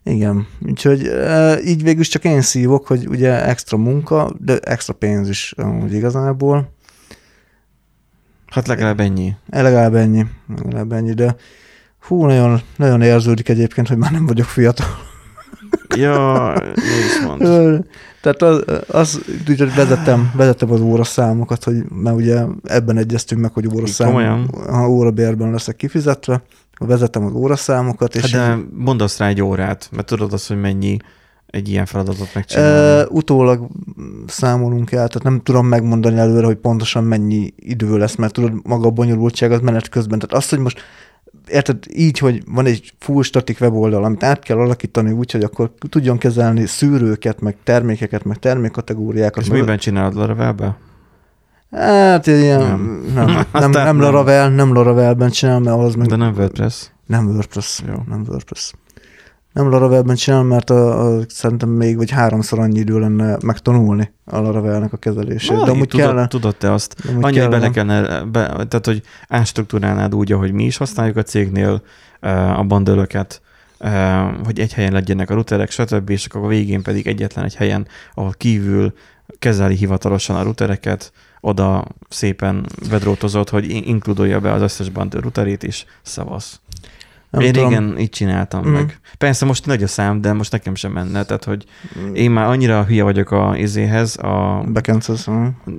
Igen. 0.04 0.48
Úgyhogy 0.68 1.06
e, 1.06 1.62
így 1.62 1.84
végül 1.84 2.04
csak 2.04 2.24
én 2.24 2.42
szívok, 2.42 2.88
hogy 2.88 3.08
ugye 3.08 3.48
extra 3.48 3.78
munka, 3.78 4.32
de 4.40 4.60
extra 4.60 4.94
pénz 4.94 5.30
is 5.30 5.54
amúgy 5.58 5.94
igazából. 5.94 6.72
Hát 8.54 8.68
legalább 8.68 9.00
ennyi. 9.00 9.34
E, 9.50 9.62
Legalább 9.62 9.96
ennyi. 9.96 10.26
Legalább 10.64 10.92
ennyi, 10.92 11.14
de 11.14 11.36
hú, 12.08 12.26
nagyon, 12.26 12.62
nagyon 12.76 13.02
érződik 13.02 13.50
egyébként, 13.50 13.88
hogy 13.88 13.98
már 13.98 14.12
nem 14.12 14.26
vagyok 14.26 14.46
fiatal. 14.46 14.88
Ja. 15.96 16.54
Ö, 17.40 17.78
Tehát 18.22 18.42
az, 18.42 18.64
az 18.88 19.22
úgyhogy 19.50 19.76
vezettem, 19.76 20.32
vezettem 20.36 20.72
az 20.72 20.82
óraszámokat, 20.82 21.64
hogy 21.64 21.84
mert 21.90 22.16
ugye 22.16 22.44
ebben 22.64 22.98
egyeztünk 22.98 23.42
meg, 23.42 23.54
hogy 23.54 23.68
óraszám, 23.74 24.48
ha 24.70 24.90
órabérben 24.90 25.52
leszek 25.52 25.76
kifizetve, 25.76 26.42
vezettem 26.80 27.26
az 27.26 27.34
óraszámokat, 27.34 28.16
és 28.16 28.32
Hát 28.32 28.58
de 28.58 28.64
mondasz 28.74 29.18
rá 29.18 29.28
egy 29.28 29.42
órát, 29.42 29.90
mert 29.92 30.08
tudod 30.08 30.34
azt, 30.34 30.48
hogy 30.48 30.60
mennyi 30.60 30.98
egy 31.54 31.70
ilyen 31.70 31.86
feladatot 31.86 32.34
megcsinálni. 32.34 33.00
E, 33.02 33.06
utólag 33.10 33.68
számolunk 34.28 34.92
el, 34.92 35.08
tehát 35.08 35.24
nem 35.24 35.42
tudom 35.44 35.68
megmondani 35.68 36.18
előre, 36.18 36.46
hogy 36.46 36.56
pontosan 36.56 37.04
mennyi 37.04 37.54
idő 37.56 37.98
lesz, 37.98 38.16
mert 38.16 38.34
tudod, 38.34 38.54
maga 38.64 38.88
a 38.88 38.92
bonyolultság 38.92 39.52
az 39.52 39.60
menet 39.60 39.90
közben. 39.90 40.20
Tehát 40.20 40.36
azt, 40.36 40.50
hogy 40.50 40.60
most 40.60 40.82
érted, 41.48 41.78
így, 41.94 42.18
hogy 42.18 42.44
van 42.48 42.66
egy 42.66 42.94
full 43.00 43.24
static 43.24 43.62
weboldal, 43.62 44.04
amit 44.04 44.24
át 44.24 44.44
kell 44.44 44.58
alakítani 44.58 45.12
úgy, 45.12 45.32
hogy 45.32 45.44
akkor 45.44 45.72
tudjon 45.90 46.18
kezelni 46.18 46.66
szűrőket, 46.66 47.42
meg 47.42 47.56
termékeket, 47.64 48.24
meg 48.24 48.38
termékkategóriákat. 48.38 49.44
És 49.44 49.50
meg- 49.50 49.60
miben 49.60 49.78
csinálod 49.78 50.16
Laravelbe? 50.16 50.78
Hát 51.72 52.28
ilyen, 52.28 52.60
nem, 52.60 53.04
Nem. 53.14 53.26
nem, 53.26 53.46
nem, 53.72 53.72
nem. 53.72 54.00
Laravel, 54.00 54.50
nem 54.50 54.74
Laravelben 54.74 55.30
csinálom, 55.30 55.64
mert 55.64 55.78
az 55.78 55.96
meg 55.96 56.08
De 56.08 56.16
nem 56.16 56.34
WordPress. 56.38 56.92
nem 57.06 57.26
WordPress. 57.28 57.82
Jó. 57.88 57.94
Nem 58.10 58.24
WordPress. 58.28 58.74
Nem 59.54 59.70
Laravelben 59.70 60.16
csinálom, 60.16 60.48
mert 60.48 60.70
a, 60.70 61.06
a, 61.06 61.22
szerintem 61.28 61.70
még 61.70 61.98
vagy 61.98 62.12
háromszor 62.12 62.60
annyi 62.60 62.80
idő 62.80 63.00
lenne 63.00 63.38
megtanulni 63.46 64.14
a 64.26 64.40
Laravelnek 64.40 64.94
a 64.94 64.98
kezelését. 64.98 65.58
Na, 65.58 65.66
de 65.66 65.72
amúgy 65.72 65.88
tudod, 65.88 66.06
kellene. 66.06 66.28
tudod 66.28 66.56
te 66.56 66.72
azt. 66.72 66.96
Annyi, 67.22 67.40
hogy 67.40 67.50
bele 67.50 67.70
kellene. 67.70 68.08
kellene, 68.08 68.24
be, 68.26 68.48
tehát 68.48 68.86
hogy 68.86 69.02
átstruktúrálnád 69.28 70.16
úgy, 70.16 70.32
ahogy 70.32 70.52
mi 70.52 70.64
is 70.64 70.78
használjuk 70.78 71.18
a 71.18 71.24
cégnél 71.24 71.82
a 72.56 72.64
bandölöket, 72.64 73.42
hogy 74.44 74.60
egy 74.60 74.74
helyen 74.74 74.92
legyenek 74.92 75.30
a 75.30 75.34
routerek, 75.34 75.72
stb. 75.72 76.10
És 76.10 76.26
akkor 76.26 76.44
a 76.44 76.48
végén 76.48 76.82
pedig 76.82 77.08
egyetlen 77.08 77.46
egy 77.46 77.56
helyen, 77.56 77.88
ahol 78.14 78.34
kívül 78.38 78.94
kezeli 79.40 79.76
hivatalosan 79.76 80.36
a 80.36 80.44
routereket, 80.44 81.12
oda 81.42 81.86
szépen 82.10 82.66
vedrótozott, 82.90 83.50
hogy 83.50 83.70
in- 83.70 83.86
inkludolja 83.86 84.40
be 84.40 84.52
az 84.52 84.62
összes 84.62 84.90
bandő 84.90 85.20
routerét, 85.20 85.64
és 85.64 85.86
szavasz. 86.02 86.62
Nem 87.34 87.42
Én 87.42 87.54
tudom. 87.54 87.70
régen 87.70 88.00
így 88.00 88.10
csináltam 88.10 88.62
Mhm. 88.62 88.72
meg. 88.72 89.00
Persze 89.18 89.46
most 89.46 89.66
nagy 89.66 89.84
a 89.84 89.88
szám, 89.88 90.22
de 90.22 90.34
most 90.34 90.52
nekem 90.52 90.76
sem 90.76 90.92
menne, 90.92 91.24
tehát 91.24 91.44
hogy 91.44 91.66
én 92.14 92.32
már 92.32 92.46
annyira 92.46 92.84
hülye 92.86 93.04
vagyok 93.04 93.32
a 93.32 93.54
izéhez, 93.58 94.18
a, 94.18 94.64
Backends, 94.74 95.06
hm. 95.26 95.32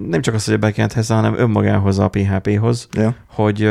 nem 0.08 0.20
csak 0.20 0.34
az, 0.34 0.44
hogy 0.44 0.54
a 0.54 0.58
backendhez, 0.58 1.08
hanem 1.08 1.34
önmagához, 1.38 1.98
a 1.98 2.08
PHP-hoz, 2.08 2.88
ja. 2.92 3.14
hogy 3.26 3.64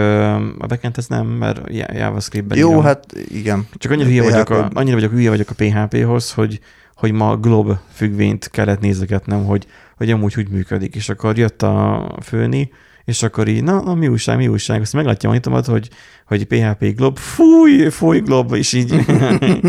a 0.60 0.68
backendhez 0.68 1.08
nem, 1.08 1.28
mert 1.28 1.62
Ja- 1.70 1.94
JavaScript-ben 1.94 2.58
Jó, 2.58 2.70
írom. 2.70 2.84
hát 2.84 3.06
igen. 3.28 3.68
Csak 3.78 3.92
annyira 3.92 4.08
hülye, 4.10 4.24
vagyok 4.24 4.50
a, 4.50 4.70
annyira 4.74 4.96
vagyok 4.96 5.12
hülye 5.12 5.30
vagyok 5.30 5.50
a 5.50 5.54
PHP-hoz, 5.54 6.32
hogy, 6.34 6.60
hogy 6.96 7.12
ma 7.12 7.38
glob 7.38 7.72
függvényt 7.94 8.50
kellett 8.52 8.80
nézegetnem, 8.80 9.46
hogy, 9.46 9.66
hogy 9.98 10.12
amúgy 10.12 10.34
úgy 10.38 10.50
működik. 10.50 10.96
És 10.96 11.10
akkor 11.10 11.38
jött 11.38 11.62
a 11.62 12.08
főni, 12.22 12.70
és 13.06 13.24
akkor 13.24 13.48
így, 13.48 13.64
na, 13.64 13.82
na 13.82 13.94
mi 13.94 14.08
újság, 14.08 14.38
mi 14.38 14.48
újság, 14.48 14.82
azt 14.82 14.94
meglátja 14.94 15.30
a 15.30 15.32
monitoromat, 15.32 15.66
hogy, 15.66 15.90
hogy 16.26 16.46
PHP 16.46 16.96
glob, 16.96 17.18
fúj, 17.18 17.90
fúj 17.90 18.20
glob, 18.20 18.54
és 18.54 18.74
így, 18.74 19.06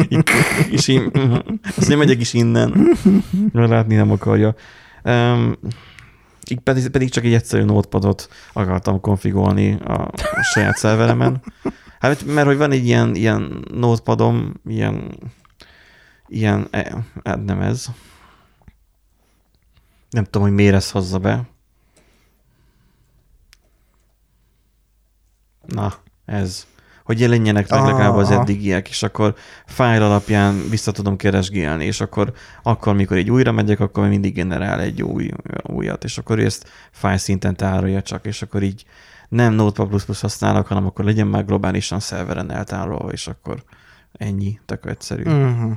és 0.71 0.89
így, 0.89 1.11
azt 1.77 1.89
nem 1.89 1.99
megyek 1.99 2.21
is 2.21 2.33
innen, 2.33 2.97
mert 3.53 3.69
látni 3.69 3.95
nem 3.95 4.11
akarja. 4.11 4.55
Um, 5.05 5.57
így 6.51 6.61
pedig, 6.61 6.89
pedig 6.89 7.11
csak 7.11 7.25
egy 7.25 7.35
egyszerű 7.35 7.63
notepadot 7.63 8.29
akartam 8.53 9.01
konfigolni 9.01 9.73
a, 9.85 9.93
a 10.13 10.43
saját 10.43 10.77
szerveremen. 10.77 11.43
Hát, 11.99 12.25
mert 12.25 12.47
hogy 12.47 12.57
van 12.57 12.73
egy 12.73 12.87
ilyen, 12.87 13.15
ilyen 13.15 13.65
notepadom, 13.73 14.53
ilyen, 14.67 15.19
ilyen, 16.29 16.67
eh, 16.71 16.93
hát 17.25 17.45
nem 17.45 17.61
ez. 17.61 17.87
Nem 20.11 20.25
tudom, 20.25 20.43
hogy 20.43 20.57
miért 20.57 20.75
ezt 20.75 20.91
hozza 20.91 21.19
be. 21.19 21.54
Na, 25.67 25.95
ez. 26.25 26.67
hogy 27.05 27.21
jelenjenek 27.21 27.69
meg 27.69 27.85
legalább 27.85 28.15
az 28.15 28.31
eddigiek, 28.31 28.89
és 28.89 29.03
akkor 29.03 29.35
fájl 29.67 30.03
alapján 30.03 30.69
vissza 30.71 30.93
tudom 30.93 31.17
keresgélni, 31.17 31.85
és 31.85 32.01
akkor, 32.01 32.33
akkor 32.63 32.95
mikor 32.95 33.17
egy 33.17 33.31
újra 33.31 33.53
megyek, 33.53 33.81
akkor 33.81 34.09
mindig 34.09 34.35
generál 34.35 34.81
egy 34.81 35.03
új, 35.03 35.31
újat, 35.63 36.05
és 36.05 36.19
akkor 36.19 36.39
ezt 36.39 36.69
fájl 36.91 37.17
szinten 37.17 37.57
tárolja 37.57 38.03
csak, 38.03 38.27
és 38.27 38.43
akkor 38.43 38.63
így 38.63 38.85
nem 39.29 39.53
Notepad++ 39.53 40.01
használok, 40.21 40.67
hanem 40.67 40.87
akkor 40.87 41.05
legyen 41.05 41.27
már 41.27 41.45
globálisan 41.45 42.01
szerveren 42.01 42.51
eltárolva, 42.53 43.13
és 43.13 43.27
akkor 43.27 43.63
ennyi, 44.13 44.61
tök 44.67 44.87
egyszerű. 44.87 45.23
Uh-huh. 45.23 45.73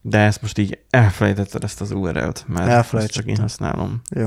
De 0.00 0.18
ezt 0.18 0.42
most 0.42 0.58
így 0.58 0.78
elfelejtetted 0.90 1.64
ezt 1.64 1.80
az 1.80 1.90
URL-t, 1.90 2.44
mert 2.48 2.94
ezt 2.94 3.10
csak 3.10 3.26
én 3.26 3.36
használom. 3.36 4.00
Jó. 4.10 4.26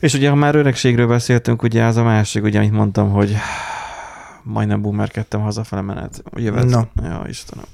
És 0.00 0.14
ugye, 0.14 0.28
ha 0.28 0.34
már 0.34 0.54
öregségről 0.54 1.06
beszéltünk, 1.06 1.62
ugye 1.62 1.84
az 1.84 1.96
a 1.96 2.02
másik, 2.02 2.42
ugye, 2.42 2.58
amit 2.58 2.72
mondtam, 2.72 3.10
hogy 3.10 3.36
majdnem 4.42 4.82
boomerkedtem 4.82 5.40
hazafele 5.40 5.82
menet. 5.82 6.22
Jövet. 6.36 6.64
No. 6.64 6.80
Ja, 7.02 7.24
Istenem. 7.28 7.64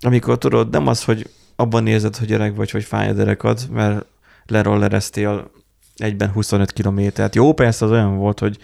Amikor 0.00 0.38
tudod, 0.38 0.70
nem 0.70 0.86
az, 0.86 1.04
hogy 1.04 1.30
abban 1.56 1.86
érzed, 1.86 2.16
hogy 2.16 2.32
öreg 2.32 2.54
vagy, 2.54 2.70
hogy 2.70 2.84
fáj 2.84 3.08
a 3.08 3.12
derekad, 3.12 3.68
mert 3.72 4.04
lerollereztél 4.46 5.50
egyben 5.96 6.30
25 6.30 6.72
kilométert. 6.72 7.34
Jó, 7.34 7.52
persze 7.52 7.84
az 7.84 7.90
olyan 7.90 8.16
volt, 8.16 8.38
hogy, 8.38 8.58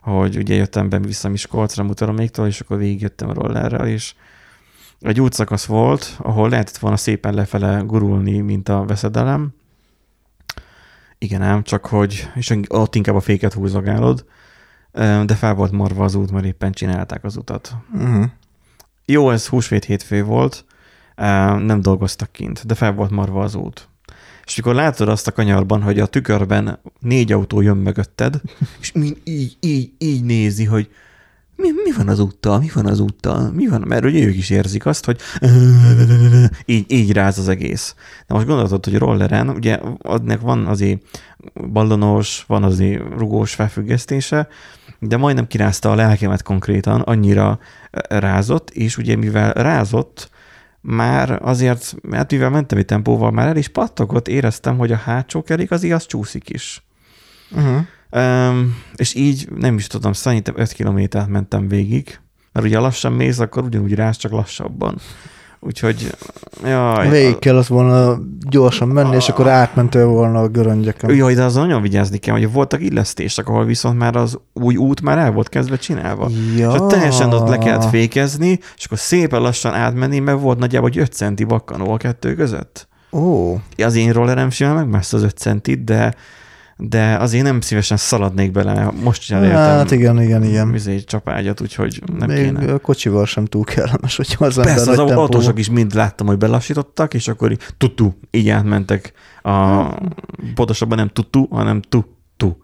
hogy 0.00 0.36
ugye 0.36 0.54
jöttem 0.54 0.88
be 0.88 0.98
vissza 0.98 1.28
Miskolcra, 1.28 1.82
Mutaroméktól, 1.82 2.46
és 2.46 2.60
akkor 2.60 2.78
végigjöttem 2.78 3.32
rollerrel, 3.32 3.86
és 3.86 4.14
egy 5.00 5.20
útszakasz 5.20 5.64
volt, 5.64 6.16
ahol 6.18 6.48
lehetett 6.48 6.76
volna 6.76 6.96
szépen 6.96 7.34
lefele 7.34 7.82
gurulni, 7.86 8.40
mint 8.40 8.68
a 8.68 8.84
veszedelem. 8.84 9.54
Igen 11.18 11.42
ám, 11.42 11.62
csak 11.62 11.86
hogy, 11.86 12.30
és 12.34 12.54
ott 12.68 12.94
inkább 12.94 13.14
a 13.14 13.20
féket 13.20 13.52
húzogálod, 13.52 14.24
de 15.24 15.34
fel 15.34 15.54
volt 15.54 15.72
marva 15.72 16.04
az 16.04 16.14
út, 16.14 16.30
mert 16.30 16.44
éppen 16.44 16.72
csinálták 16.72 17.24
az 17.24 17.36
utat. 17.36 17.74
Uh-huh. 17.94 18.24
Jó, 19.04 19.30
ez 19.30 19.46
húsvét 19.46 19.84
hétfő 19.84 20.24
volt, 20.24 20.64
nem 21.56 21.80
dolgoztak 21.80 22.32
kint, 22.32 22.66
de 22.66 22.74
fel 22.74 22.92
volt 22.92 23.10
marva 23.10 23.42
az 23.42 23.54
út. 23.54 23.88
És 24.44 24.56
mikor 24.56 24.74
látod 24.74 25.08
azt 25.08 25.26
a 25.26 25.32
kanyarban, 25.32 25.82
hogy 25.82 26.00
a 26.00 26.06
tükörben 26.06 26.78
négy 27.00 27.32
autó 27.32 27.60
jön 27.60 27.76
mögötted, 27.76 28.40
és 28.80 28.92
mind 28.92 29.16
így, 29.24 29.56
így, 29.60 29.92
így 29.98 30.24
nézi, 30.24 30.64
hogy 30.64 30.90
mi, 31.60 31.68
mi 31.84 31.92
van 31.96 32.08
az 32.08 32.18
úttal, 32.18 32.58
mi 32.58 32.70
van 32.74 32.86
az 32.86 33.00
úttal, 33.00 33.50
mi 33.50 33.66
van, 33.66 33.80
mert 33.86 34.04
ugye 34.04 34.24
ők 34.24 34.36
is 34.36 34.50
érzik 34.50 34.86
azt, 34.86 35.04
hogy 35.04 35.20
így, 36.64 36.92
így 36.92 37.12
ráz 37.12 37.38
az 37.38 37.48
egész. 37.48 37.94
De 38.26 38.34
most 38.34 38.46
gondolod, 38.46 38.84
hogy 38.84 38.98
rolleren, 38.98 39.48
ugye 39.48 39.78
adnak 39.98 40.40
van 40.40 40.66
azért 40.66 41.02
ballonos, 41.72 42.44
van 42.46 42.62
azért 42.62 43.02
rugós 43.16 43.54
felfüggesztése, 43.54 44.48
de 44.98 45.16
majdnem 45.16 45.46
kirázta 45.46 45.90
a 45.90 45.94
lelkemet 45.94 46.42
konkrétan, 46.42 47.00
annyira 47.00 47.58
rázott, 48.08 48.70
és 48.70 48.96
ugye 48.96 49.16
mivel 49.16 49.52
rázott, 49.52 50.30
már 50.80 51.38
azért, 51.42 51.94
mert 52.02 52.30
mivel 52.30 52.50
mentem 52.50 52.78
egy 52.78 52.84
tempóval, 52.84 53.30
már 53.30 53.48
el 53.48 53.56
is 53.56 53.68
pattogott, 53.68 54.28
éreztem, 54.28 54.78
hogy 54.78 54.92
a 54.92 54.96
hátsó 54.96 55.42
kerék 55.42 55.70
az 55.70 55.82
igaz 55.82 56.06
csúszik 56.06 56.48
is. 56.48 56.82
Uh-huh. 57.50 57.86
Um, 58.12 58.76
és 58.96 59.14
így 59.14 59.48
nem 59.56 59.76
is 59.76 59.86
tudom, 59.86 60.12
szerintem 60.12 60.54
5 60.56 60.72
kilométert 60.72 61.28
mentem 61.28 61.68
végig, 61.68 62.20
mert 62.52 62.66
ugye 62.66 62.78
lassan 62.78 63.12
mész, 63.12 63.38
akkor 63.38 63.62
ugyanúgy 63.62 63.94
rász, 63.94 64.16
csak 64.16 64.32
lassabban. 64.32 64.98
Úgyhogy, 65.60 66.14
jaj. 66.64 67.08
Végig 67.08 67.38
kellett 67.38 67.66
volna 67.66 68.18
gyorsan 68.48 68.88
menni, 68.88 69.16
és 69.16 69.28
akkor 69.28 69.48
átmentél 69.48 70.06
volna 70.06 70.40
a 70.40 70.48
göröngyeken. 70.48 71.14
Jaj, 71.14 71.34
de 71.34 71.44
azon 71.44 71.66
nagyon 71.66 71.82
vigyázni 71.82 72.18
kell, 72.18 72.34
hogy 72.34 72.52
voltak 72.52 72.82
illesztések, 72.82 73.48
ahol 73.48 73.64
viszont 73.64 73.98
már 73.98 74.16
az 74.16 74.38
új 74.52 74.76
út 74.76 75.00
már 75.00 75.18
el 75.18 75.32
volt 75.32 75.48
kezdve 75.48 75.76
csinálva. 75.76 76.30
Ja. 76.56 76.72
És 76.72 76.80
ott 76.80 76.90
teljesen 76.90 77.32
ott 77.32 77.48
le 77.48 77.58
kellett 77.58 77.88
fékezni, 77.88 78.58
és 78.76 78.84
akkor 78.84 78.98
szépen 78.98 79.40
lassan 79.40 79.74
átmenni, 79.74 80.18
mert 80.18 80.40
volt 80.40 80.58
nagyjából 80.58 80.88
egy 80.88 80.98
5 80.98 81.12
centi 81.12 81.44
bakkanó 81.44 81.92
a 81.92 81.96
kettő 81.96 82.34
között. 82.34 82.88
Ó, 83.12 83.54
Az 83.76 83.94
én 83.94 84.12
rollerem 84.12 84.50
simán 84.50 84.74
megmászta 84.74 85.16
az 85.16 85.22
5 85.22 85.36
centit, 85.38 85.84
de, 85.84 86.14
de 86.80 87.16
azért 87.16 87.44
nem 87.44 87.60
szívesen 87.60 87.96
szaladnék 87.96 88.50
bele. 88.50 88.92
Most 89.02 89.22
sem 89.22 89.42
értem. 89.42 89.58
hát 89.58 89.90
igen, 89.90 90.22
igen, 90.22 90.44
igen. 90.44 90.72
Vizé 90.72 90.98
csapágyat, 91.04 91.60
úgyhogy 91.60 92.02
nem 92.18 92.28
Még 92.28 92.44
kéne. 92.44 92.72
a 92.72 92.78
kocsival 92.78 93.26
sem 93.26 93.44
túl 93.44 93.64
kellemes, 93.64 94.16
hogyha 94.16 94.44
az 94.44 94.58
ember 94.58 94.74
Persze, 94.74 94.90
az 94.90 94.96
tempóban- 94.96 95.18
autósok 95.18 95.58
is 95.58 95.70
mind 95.70 95.94
láttam, 95.94 96.26
hogy 96.26 96.38
belassítottak, 96.38 97.14
és 97.14 97.28
akkor 97.28 97.56
tutu, 97.78 98.12
így 98.30 98.48
átmentek. 98.48 99.12
A, 99.42 99.82
pontosabban 100.54 100.98
nem 100.98 101.08
tutu, 101.08 101.46
hanem 101.50 101.80
tu-tu. 101.80 102.56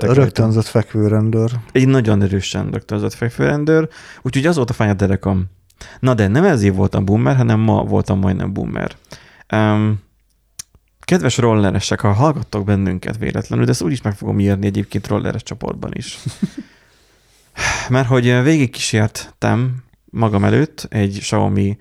Rögtönzött 0.00 0.66
fekvőrendőr. 0.66 1.50
Egy 1.72 1.88
nagyon 1.88 2.22
erősen 2.22 2.70
rögtönzött 2.70 3.14
fekvőrendőr, 3.14 3.88
úgyhogy 4.22 4.46
az 4.46 4.56
volt 4.56 4.70
a 4.70 4.72
fáj 4.72 4.88
a 4.88 4.94
derekam. 4.94 5.44
Na 6.00 6.14
de 6.14 6.28
nem 6.28 6.44
ezért 6.44 6.74
voltam 6.76 7.04
boomer, 7.04 7.36
hanem 7.36 7.60
ma 7.60 7.84
voltam 7.84 8.18
majdnem 8.18 8.52
boomer. 8.52 8.92
Um, 9.52 10.00
kedves 11.10 11.36
rolleresek, 11.36 12.00
ha 12.00 12.12
hallgattok 12.12 12.64
bennünket 12.64 13.18
véletlenül, 13.18 13.64
de 13.64 13.70
ezt 13.70 13.82
úgyis 13.82 14.02
meg 14.02 14.14
fogom 14.14 14.38
írni 14.38 14.66
egyébként 14.66 15.06
rolleres 15.06 15.42
csoportban 15.42 15.90
is. 15.94 16.18
Mert 17.88 18.08
hogy 18.08 18.42
végigkísértem 18.42 19.76
magam 20.04 20.44
előtt 20.44 20.86
egy 20.90 21.18
Xiaomi 21.18 21.76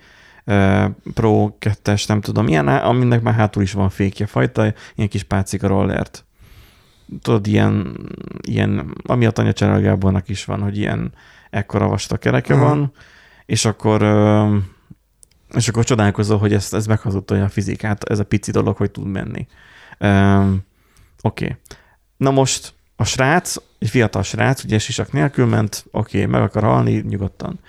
uh, 0.46 0.86
Pro 1.14 1.50
2-es, 1.60 2.08
nem 2.08 2.22
tudom, 2.22 2.48
ilyen, 2.48 2.68
aminek 2.68 3.22
már 3.22 3.34
hátul 3.34 3.64
is 3.64 3.72
van 3.72 3.90
fékje 3.90 4.26
fajta, 4.26 4.74
ilyen 4.96 5.10
kis 5.10 5.24
pácika 5.24 5.68
rollert 5.68 6.26
tudod, 7.22 7.48
ilyen, 7.48 7.98
ilyen 8.42 8.96
ami 9.04 9.26
a 9.26 9.32
Tanya 9.32 10.20
is 10.26 10.46
van, 10.46 10.62
hogy 10.62 10.78
ilyen 10.78 11.14
ekkora 11.50 11.88
vastag 11.88 12.20
kereke 12.20 12.56
Mhm. 12.56 12.64
van, 12.64 12.92
és 13.46 13.66
akkor 13.66 14.02
ö, 14.02 14.58
és 15.56 15.68
akkor 15.68 15.84
csodálkozol, 15.84 16.38
hogy 16.38 16.54
ez, 16.54 16.74
ez 16.74 16.86
meghazudtolja 16.86 17.44
a 17.44 17.50
fizikát, 17.50 18.04
ez 18.04 18.20
a 18.20 18.26
pici 18.26 18.52
dolog, 18.52 18.78
hogy 18.78 18.92
tud 18.92 19.08
menni. 19.08 19.48
Um, 20.00 20.68
Oké. 21.22 21.44
Okay. 21.44 21.58
Na 22.18 22.32
most 22.32 22.74
a 22.96 23.04
srác, 23.04 23.56
egy 23.80 23.90
fiatal 23.90 24.24
srác, 24.24 24.64
ugye 24.64 24.80
sisak 24.80 25.12
nélkül 25.12 25.46
ment, 25.46 25.86
oké, 25.92 26.18
okay, 26.18 26.32
meg 26.32 26.42
akar 26.42 26.64
halni, 26.64 27.04
nyugodtan. 27.08 27.60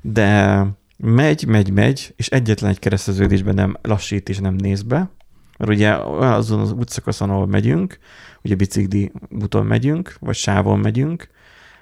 De 0.00 0.66
megy, 0.96 1.46
megy, 1.46 1.70
megy, 1.70 2.12
és 2.16 2.28
egyetlen 2.28 2.70
egy 2.70 2.78
kereszteződésben 2.78 3.54
nem 3.54 3.76
lassít 3.82 4.28
és 4.28 4.38
nem 4.38 4.54
néz 4.54 4.82
be, 4.82 5.10
mert 5.58 5.70
ugye 5.70 5.92
azon 5.94 6.60
az 6.60 6.72
útszakaszon, 6.72 7.30
ahol 7.30 7.46
megyünk, 7.46 7.98
ugye 8.42 8.54
bicikli 8.54 9.12
úton 9.30 9.66
megyünk, 9.66 10.16
vagy 10.20 10.34
sávon 10.34 10.78
megyünk, 10.78 11.28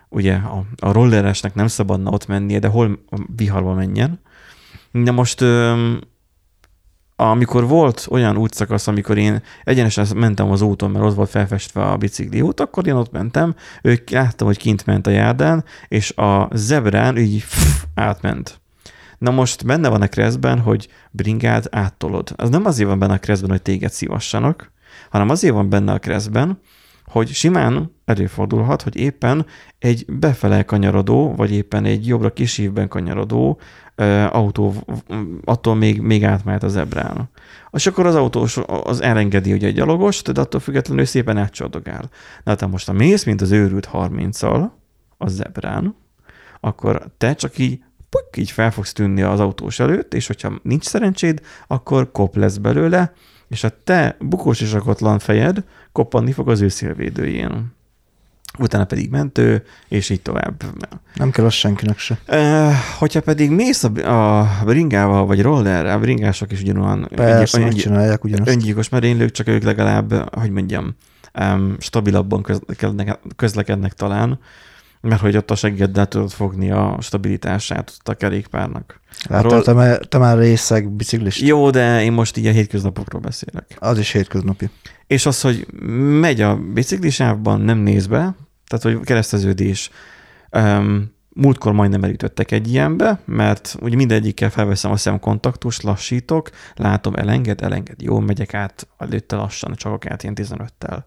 ugye 0.08 0.34
a, 0.34 0.64
a 0.76 0.92
rolleresnek 0.92 1.54
nem 1.54 1.66
szabadna 1.66 2.10
ott 2.10 2.26
mennie, 2.26 2.58
de 2.58 2.68
hol 2.68 2.98
viharba 3.36 3.74
menjen. 3.74 4.20
De 4.92 5.10
most 5.10 5.44
amikor 7.16 7.66
volt 7.66 8.06
olyan 8.10 8.36
útszakasz, 8.36 8.86
amikor 8.86 9.18
én 9.18 9.42
egyenesen 9.64 10.06
mentem 10.14 10.50
az 10.50 10.60
úton, 10.60 10.90
mert 10.90 11.04
ott 11.04 11.14
volt 11.14 11.30
felfestve 11.30 11.84
a 11.84 11.96
bicikli 11.96 12.40
út, 12.40 12.60
akkor 12.60 12.86
én 12.86 12.94
ott 12.94 13.12
mentem, 13.12 13.54
ők 13.82 14.10
láttam, 14.10 14.46
hogy 14.46 14.56
kint 14.56 14.86
ment 14.86 15.06
a 15.06 15.10
járdán, 15.10 15.64
és 15.88 16.10
a 16.16 16.48
zebrán 16.52 17.16
így 17.16 17.38
pff, 17.40 17.84
átment. 17.94 18.60
Na 19.18 19.30
most 19.30 19.66
benne 19.66 19.88
van 19.88 20.02
a 20.02 20.06
kreszben, 20.06 20.58
hogy 20.58 20.88
bringád 21.10 21.66
áttolod. 21.70 22.32
Az 22.36 22.48
nem 22.48 22.64
azért 22.64 22.88
van 22.88 22.98
benne 22.98 23.12
a 23.14 23.18
kreszben, 23.18 23.50
hogy 23.50 23.62
téged 23.62 23.90
szívassanak, 23.90 24.72
hanem 25.10 25.28
azért 25.28 25.54
van 25.54 25.68
benne 25.68 25.92
a 25.92 25.98
kreszben, 25.98 26.60
hogy 27.06 27.28
simán 27.28 27.94
előfordulhat, 28.04 28.82
hogy 28.82 28.96
éppen 28.96 29.46
egy 29.78 30.04
befele 30.08 30.62
kanyarodó, 30.62 31.34
vagy 31.34 31.52
éppen 31.52 31.84
egy 31.84 32.06
jobbra 32.06 32.32
kisívben 32.32 32.88
kanyarodó 32.88 33.60
ö, 33.94 34.04
autó 34.22 34.74
attól 35.44 35.74
még, 35.74 36.00
még 36.00 36.24
átmehet 36.24 36.62
az 36.62 36.76
ebrán. 36.76 37.30
És 37.70 37.86
akkor 37.86 38.06
az 38.06 38.14
autós 38.14 38.56
az 38.66 39.02
elengedi 39.02 39.50
hogy 39.50 39.64
egy 39.64 39.74
gyalogos, 39.74 40.22
de 40.22 40.40
attól 40.40 40.60
függetlenül 40.60 41.04
szépen 41.04 41.36
átcsordogál. 41.36 42.10
Na 42.44 42.54
te 42.54 42.66
most 42.66 42.88
a 42.88 42.92
mész, 42.92 43.24
mint 43.24 43.40
az 43.40 43.50
őrült 43.50 43.88
30-al 43.92 44.70
a 45.18 45.28
zebrán, 45.28 45.96
akkor 46.60 47.10
te 47.18 47.34
csak 47.34 47.58
így 47.58 47.80
puk, 48.08 48.36
így 48.36 48.50
fel 48.50 48.70
fogsz 48.70 48.92
tűnni 48.92 49.22
az 49.22 49.40
autós 49.40 49.78
előtt, 49.78 50.14
és 50.14 50.26
hogyha 50.26 50.52
nincs 50.62 50.84
szerencséd, 50.84 51.40
akkor 51.66 52.10
kop 52.10 52.36
lesz 52.36 52.56
belőle, 52.56 53.12
és 53.52 53.64
a 53.64 53.70
te 53.84 54.16
bukós 54.20 54.60
és 54.60 54.72
akotlan 54.72 55.18
fejed 55.18 55.64
koppanni 55.92 56.32
fog 56.32 56.48
az 56.48 56.60
ő 56.60 56.68
szélvédőjén. 56.68 57.72
Utána 58.58 58.84
pedig 58.84 59.10
mentő, 59.10 59.62
és 59.88 60.10
így 60.10 60.22
tovább. 60.22 60.62
Nem 61.14 61.30
kell 61.30 61.44
az 61.44 61.52
senkinek 61.52 61.98
se. 61.98 62.18
Hogyha 62.98 63.20
pedig 63.20 63.50
mész 63.50 63.84
a, 63.84 64.40
a 64.40 64.48
bringával, 64.64 65.26
vagy 65.26 65.42
rollerrel, 65.42 65.96
a 65.96 66.00
bringások 66.00 66.52
is 66.52 66.60
ugyanolyan 66.60 67.08
Persze, 67.14 67.58
öngy- 67.58 67.68
megcsinálják 67.72 68.24
ugyanazt. 68.24 68.50
öngyilkos 68.50 68.88
merénylők, 68.88 69.30
csak 69.30 69.48
ők 69.48 69.62
legalább, 69.62 70.34
hogy 70.38 70.50
mondjam, 70.50 70.96
um, 71.40 71.76
stabilabban 71.78 72.42
közlekednek, 72.42 73.18
közlekednek 73.36 73.92
talán, 73.92 74.38
mert 75.02 75.20
hogy 75.20 75.36
ott 75.36 75.50
a 75.50 75.54
seggeddel 75.54 76.06
tudod 76.06 76.30
fogni 76.30 76.70
a 76.70 76.96
stabilitását 77.00 77.92
ott 77.98 78.08
a 78.08 78.14
kerékpárnak. 78.14 79.00
Láttál, 79.28 79.46
Arról- 79.46 79.64
te, 79.64 79.72
már, 79.72 79.98
te 79.98 80.18
már 80.18 80.38
részeg 80.38 80.90
biciklist? 80.90 81.40
Jó, 81.40 81.70
de 81.70 82.02
én 82.02 82.12
most 82.12 82.36
így 82.36 82.46
a 82.46 82.50
hétköznapokról 82.50 83.20
beszélek. 83.20 83.76
Az 83.78 83.98
is 83.98 84.12
hétköznapi. 84.12 84.70
És 85.06 85.26
az, 85.26 85.40
hogy 85.40 85.66
megy 86.20 86.40
a 86.40 86.56
biciklisávban, 86.56 87.60
nem 87.60 87.78
néz 87.78 88.06
be, 88.06 88.34
Tehát, 88.66 88.82
hogy 88.82 89.00
kereszteződés. 89.04 89.90
Um, 90.50 91.12
múltkor 91.34 91.72
majdnem 91.72 92.04
elütöttek 92.04 92.50
egy 92.50 92.68
ilyenbe, 92.68 93.20
mert 93.24 93.76
ugye 93.80 93.96
mindegyikkel 93.96 94.50
felveszem 94.50 94.90
a 94.90 94.96
szemkontaktus, 94.96 95.80
lassítok, 95.80 96.50
látom, 96.74 97.14
elenged, 97.14 97.62
elenged, 97.62 98.02
jó, 98.02 98.18
megyek 98.18 98.54
át, 98.54 98.88
előtte 98.98 99.36
lassan, 99.36 99.74
csak 99.74 100.06
át 100.06 100.22
ilyen 100.22 100.36
15-tel. 100.40 100.98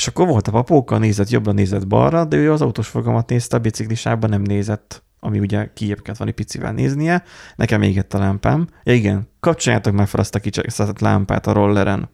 És 0.00 0.06
akkor 0.06 0.26
volt 0.26 0.48
a 0.48 0.50
papóka, 0.50 0.98
nézett 0.98 1.28
jobbra, 1.28 1.52
nézett 1.52 1.86
balra, 1.86 2.24
de 2.24 2.36
ő 2.36 2.52
az 2.52 2.62
autós 2.62 2.88
fogamat 2.88 3.28
nézte, 3.28 3.56
a 3.56 3.60
biciklisában 3.60 4.30
nem 4.30 4.42
nézett, 4.42 5.02
ami 5.18 5.38
ugye 5.38 5.72
kijebb 5.74 6.02
kellett 6.02 6.18
valami 6.18 6.36
picivel 6.36 6.72
néznie. 6.72 7.22
Nekem 7.56 7.82
égett 7.82 8.14
a 8.14 8.18
lámpám. 8.18 8.68
Ja 8.82 8.94
igen, 8.94 9.28
kapcsoljátok 9.40 9.92
már 9.92 10.08
fel 10.08 10.20
azt 10.20 10.34
a 10.34 10.38
kicsit 10.38 11.00
lámpát 11.00 11.46
a 11.46 11.52
rolleren, 11.52 12.08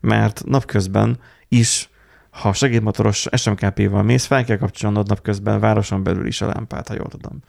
mert 0.00 0.42
napközben 0.44 1.18
is 1.48 1.90
ha 2.30 2.52
segédmotoros 2.52 3.26
SMKP-val 3.32 4.02
mész, 4.02 4.24
fel 4.24 4.44
kell 4.44 4.56
kapcsolnod 4.56 5.08
napközben 5.08 5.60
városon 5.60 6.02
belül 6.02 6.26
is 6.26 6.40
a 6.40 6.46
lámpát, 6.46 6.88
ha 6.88 6.94
jól 6.94 7.08
tudom. 7.08 7.42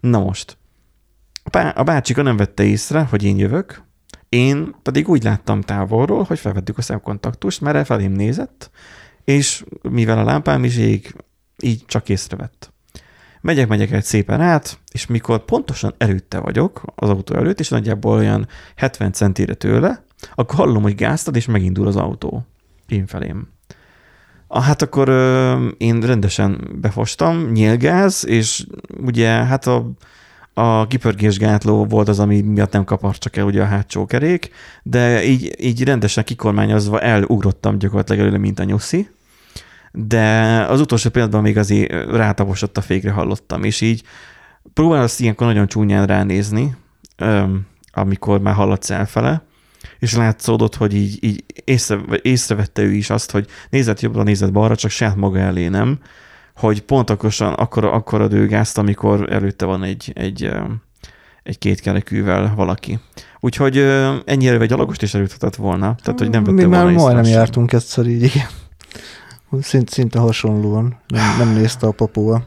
Na 0.00 0.18
most, 0.18 0.56
a 1.74 1.82
bácsika 1.82 2.22
nem 2.22 2.36
vette 2.36 2.62
észre, 2.62 3.06
hogy 3.10 3.24
én 3.24 3.38
jövök, 3.38 3.82
én 4.28 4.74
pedig 4.82 5.08
úgy 5.08 5.22
láttam 5.22 5.60
távolról, 5.60 6.22
hogy 6.22 6.38
felvettük 6.38 6.78
a 6.78 6.82
szemkontaktust, 6.82 7.60
mert 7.60 7.86
felém 7.86 8.12
nézett, 8.12 8.70
és 9.24 9.64
mivel 9.82 10.18
a 10.18 10.24
lámpám 10.24 10.64
is 10.64 10.76
ég, 10.76 11.14
így 11.62 11.82
csak 11.86 12.08
észrevett. 12.08 12.72
Megyek, 13.40 13.68
megyek 13.68 13.90
egy 13.90 14.04
szépen 14.04 14.40
át, 14.40 14.78
és 14.92 15.06
mikor 15.06 15.44
pontosan 15.44 15.94
előtte 15.98 16.38
vagyok, 16.38 16.82
az 16.94 17.08
autó 17.08 17.34
előtt, 17.34 17.60
és 17.60 17.68
nagyjából 17.68 18.16
olyan 18.16 18.48
70 18.76 19.12
centire 19.12 19.54
tőle, 19.54 20.04
akkor 20.34 20.58
hallom, 20.58 20.82
hogy 20.82 20.94
gáztad, 20.94 21.36
és 21.36 21.46
megindul 21.46 21.86
az 21.86 21.96
autó. 21.96 22.46
Én 22.88 23.06
felém. 23.06 23.48
Ah, 24.46 24.62
hát 24.62 24.82
akkor 24.82 25.08
ö, 25.08 25.66
én 25.78 26.00
rendesen 26.00 26.78
befostam, 26.80 27.50
nyílgáz, 27.50 28.26
és 28.26 28.66
ugye 29.00 29.28
hát 29.28 29.66
a, 29.66 29.90
a 30.60 30.86
kipörgésgátló 30.86 31.84
volt 31.84 32.08
az, 32.08 32.18
ami 32.18 32.40
miatt 32.40 32.72
nem 32.72 32.84
kapart 32.84 33.20
csak 33.20 33.36
el 33.36 33.44
ugye 33.44 33.62
a 33.62 33.66
hátsó 33.66 34.06
kerék, 34.06 34.50
de 34.82 35.24
így, 35.24 35.54
így 35.58 35.84
rendesen 35.84 36.24
kikormányozva 36.24 37.00
elugrottam 37.00 37.78
gyakorlatilag 37.78 38.20
előle, 38.20 38.38
mint 38.38 38.58
a 38.58 38.64
nyuszi, 38.64 39.08
de 39.92 40.58
az 40.68 40.80
utolsó 40.80 41.10
pillanatban 41.10 41.42
még 41.42 41.58
azért 41.58 41.92
rátaposott 42.10 42.76
a 42.76 42.80
fékre 42.80 43.10
hallottam, 43.10 43.64
és 43.64 43.80
így 43.80 44.02
próbálsz 44.74 45.20
ilyenkor 45.20 45.46
nagyon 45.46 45.66
csúnyán 45.66 46.06
ránézni, 46.06 46.76
amikor 47.92 48.40
már 48.40 48.54
hallatsz 48.54 48.90
elfele, 48.90 49.42
és 49.98 50.14
látszódott, 50.14 50.76
hogy 50.76 50.94
így, 50.94 51.24
így 51.24 51.44
észre, 51.64 51.98
észrevette 52.22 52.82
ő 52.82 52.92
is 52.92 53.10
azt, 53.10 53.30
hogy 53.30 53.46
nézett 53.70 54.00
jobbra, 54.00 54.22
nézett 54.22 54.52
balra, 54.52 54.76
csak 54.76 54.90
saját 54.90 55.16
maga 55.16 55.38
elé 55.38 55.68
nem, 55.68 55.98
hogy 56.60 56.82
pontosan 56.82 57.52
akkor, 57.52 57.84
akkor 57.84 58.20
ad 58.20 58.32
ő 58.32 58.46
gázt, 58.46 58.78
amikor 58.78 59.32
előtte 59.32 59.64
van 59.64 59.82
egy, 59.82 60.12
egy, 60.14 60.50
egy 61.42 61.58
kétkerekűvel 61.58 62.52
valaki. 62.56 62.98
Úgyhogy 63.40 63.76
ennyire 64.24 64.58
egy 64.58 64.68
gyalogost 64.68 65.02
is 65.02 65.14
elüthetett 65.14 65.56
volna. 65.56 65.96
Tehát, 66.02 66.18
hogy 66.18 66.30
nem 66.30 66.44
vette 66.44 66.56
Mi 66.56 66.64
volna 66.64 66.84
már 66.84 66.94
majdnem 66.94 67.24
sem. 67.24 67.32
jártunk 67.32 67.72
egyszer 67.72 68.06
így, 68.06 68.22
igen. 68.22 68.46
Szint, 69.60 69.88
szinte 69.88 70.18
hasonlóan. 70.18 70.96
Nem, 71.06 71.38
nem 71.38 71.52
nézte 71.52 71.86
a 71.86 71.90
papó 71.90 72.42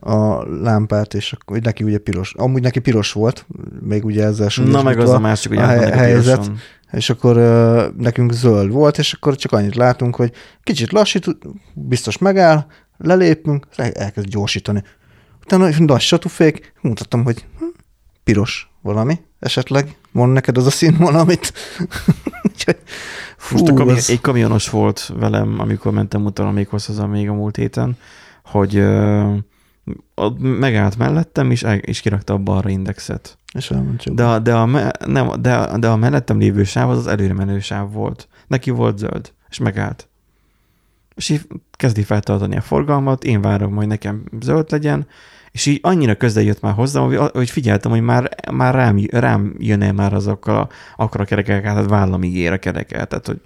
a 0.00 0.44
lámpát, 0.62 1.14
és 1.14 1.32
akkor 1.32 1.58
neki 1.60 1.84
ugye 1.84 1.98
piros, 1.98 2.34
amúgy 2.36 2.62
neki 2.62 2.78
piros 2.78 3.12
volt, 3.12 3.46
még 3.80 4.04
ugye 4.04 4.24
ezzel 4.24 4.48
Na 4.64 4.82
meg 4.82 4.98
az 4.98 5.10
a 5.10 5.18
másik, 5.18 5.48
hogy 5.48 5.58
a 5.58 5.66
helyzet, 5.96 6.34
piroson. 6.34 6.58
és 6.92 7.10
akkor 7.10 7.36
uh, 7.36 8.02
nekünk 8.02 8.32
zöld 8.32 8.70
volt, 8.70 8.98
és 8.98 9.12
akkor 9.12 9.36
csak 9.36 9.52
annyit 9.52 9.74
látunk, 9.74 10.16
hogy 10.16 10.32
kicsit 10.62 10.92
lassít, 10.92 11.36
biztos 11.74 12.18
megáll, 12.18 12.66
lelépünk, 12.98 13.66
elkezd 13.76 14.28
gyorsítani. 14.28 14.82
Utána 15.44 15.68
lassatú 15.78 16.28
fék, 16.28 16.72
mutattam, 16.80 17.24
hogy 17.24 17.46
hm, 17.58 17.64
piros 18.24 18.70
valami, 18.82 19.20
esetleg 19.38 19.96
mond 20.12 20.32
neked 20.32 20.56
az 20.56 20.66
a 20.66 20.70
szín 20.70 20.96
valamit. 20.98 21.52
Fú, 23.36 23.58
Most 23.58 23.70
a 23.70 23.74
kami- 23.74 23.90
az... 23.90 24.10
egy 24.10 24.20
kamionos 24.20 24.70
volt 24.70 25.12
velem, 25.18 25.56
amikor 25.58 25.92
mentem 25.92 26.24
utána 26.24 26.50
még 26.50 26.68
hozzá 26.68 27.04
még 27.04 27.28
a 27.28 27.34
múlt 27.34 27.56
héten, 27.56 27.96
hogy 28.44 28.78
uh, 28.78 29.36
megállt 30.38 30.98
mellettem, 30.98 31.50
és, 31.50 31.66
és 31.80 32.00
kirakta 32.00 32.32
a 32.32 32.38
balra 32.38 32.68
indexet. 32.68 33.38
És 33.54 33.72
de, 34.04 34.24
a, 34.24 34.38
de, 34.38 34.54
a, 34.54 34.66
nem, 35.06 35.30
de, 35.40 35.78
de 35.78 35.88
a 35.88 35.96
mellettem 35.96 36.38
lévő 36.38 36.64
sáv 36.64 36.90
az 36.90 36.98
az 36.98 37.06
előre 37.06 37.32
menő 37.34 37.60
sáv 37.60 37.92
volt. 37.92 38.28
Neki 38.46 38.70
volt 38.70 38.98
zöld, 38.98 39.32
és 39.48 39.58
megállt. 39.58 40.07
És 41.18 41.28
így 41.28 41.46
kezdi 41.70 42.02
feltartani 42.02 42.56
a 42.56 42.60
forgalmat, 42.60 43.24
én 43.24 43.40
várom, 43.40 43.74
hogy 43.74 43.86
nekem 43.86 44.24
zöld 44.40 44.70
legyen, 44.70 45.06
és 45.50 45.66
így 45.66 45.78
annyira 45.82 46.14
közel 46.14 46.42
jött 46.42 46.60
már 46.60 46.74
hozzám, 46.74 47.30
hogy 47.32 47.50
figyeltem, 47.50 47.90
hogy 47.90 48.00
már, 48.00 48.34
már 48.52 48.74
rám, 48.74 49.06
rám 49.10 49.54
jön-e 49.58 49.92
már 49.92 50.12
azokkal 50.12 50.56
a, 50.56 50.68
akkor 50.96 51.20
a 51.20 51.24
kerekek, 51.24 51.64
hát 51.64 51.88
vállamig 51.88 52.36
ér 52.36 52.52
a 52.52 52.58
kerekel, 52.58 53.06
tehát 53.06 53.26
hogy 53.26 53.40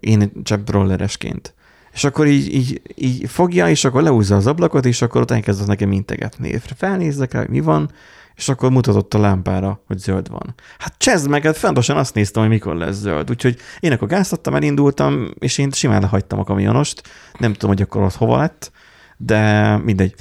én 0.00 0.32
csak 0.42 0.70
rolleresként. 0.70 1.54
És 1.92 2.04
akkor 2.04 2.26
így, 2.26 2.54
így, 2.54 2.82
így 2.94 3.30
fogja, 3.30 3.68
és 3.68 3.84
akkor 3.84 4.02
leúzza 4.02 4.36
az 4.36 4.46
ablakot, 4.46 4.86
és 4.86 5.02
akkor 5.02 5.20
ott 5.20 5.30
elkezdett 5.30 5.66
nekem 5.66 5.92
integetni. 5.92 6.60
Felnézzek 6.76 7.32
rá, 7.32 7.40
hogy 7.40 7.48
mi 7.48 7.60
van, 7.60 7.90
és 8.34 8.48
akkor 8.48 8.70
mutatott 8.70 9.14
a 9.14 9.18
lámpára, 9.18 9.82
hogy 9.86 9.98
zöld 9.98 10.28
van. 10.28 10.54
Hát 10.78 10.94
csezd 10.96 11.28
meg, 11.28 11.42
hát 11.42 11.56
fontosan 11.56 11.96
azt 11.96 12.14
néztem, 12.14 12.42
hogy 12.42 12.52
mikor 12.52 12.76
lesz 12.76 12.96
zöld. 12.96 13.30
Úgyhogy 13.30 13.56
én 13.80 13.92
akkor 13.92 14.08
gáztattam, 14.08 14.54
elindultam, 14.54 15.30
és 15.38 15.58
én 15.58 15.70
simán 15.70 16.00
lehagytam 16.00 16.38
a 16.38 16.44
kamionost. 16.44 17.02
Nem 17.38 17.52
tudom, 17.52 17.70
hogy 17.70 17.82
akkor 17.82 18.02
ott 18.02 18.14
hova 18.14 18.36
lett, 18.36 18.72
de 19.16 19.76
mindegy. 19.76 20.14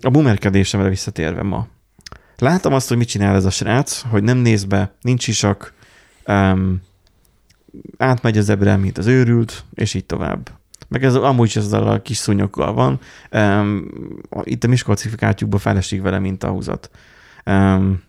A 0.00 0.10
bumerkedésemre 0.10 0.88
visszatérve 0.88 1.42
ma. 1.42 1.66
Látom 2.38 2.72
azt, 2.72 2.88
hogy 2.88 2.96
mit 2.96 3.08
csinál 3.08 3.34
ez 3.34 3.44
a 3.44 3.50
srác, 3.50 4.02
hogy 4.10 4.22
nem 4.22 4.38
néz 4.38 4.64
be, 4.64 4.94
nincs 5.00 5.28
isak, 5.28 5.74
um, 6.26 6.82
átmegy 7.96 8.38
az 8.38 8.48
ebre, 8.48 8.76
mint 8.76 8.98
az 8.98 9.06
őrült, 9.06 9.64
és 9.74 9.94
így 9.94 10.04
tovább. 10.04 10.50
Meg 10.88 11.04
ez 11.04 11.14
amúgy 11.14 11.52
ezzel 11.56 11.88
a 11.88 12.02
kis 12.02 12.16
szúnyokkal 12.16 12.72
van. 12.72 13.00
Um, 13.30 13.88
itt 14.42 14.64
a 14.64 14.68
Miskolci 14.68 15.10
kártyukban 15.10 15.60
felesik 15.60 16.02
vele, 16.02 16.18
mint 16.18 16.44
a 16.44 16.48
húzat. 16.48 16.90
Um, 17.46 18.02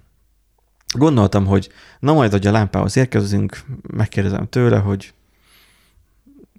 gondoltam, 0.93 1.45
hogy 1.45 1.69
na 1.99 2.13
majd, 2.13 2.31
hogy 2.31 2.47
a 2.47 2.51
lámpához 2.51 2.97
érkezünk, 2.97 3.61
megkérdezem 3.81 4.49
tőle, 4.49 4.77
hogy 4.77 5.13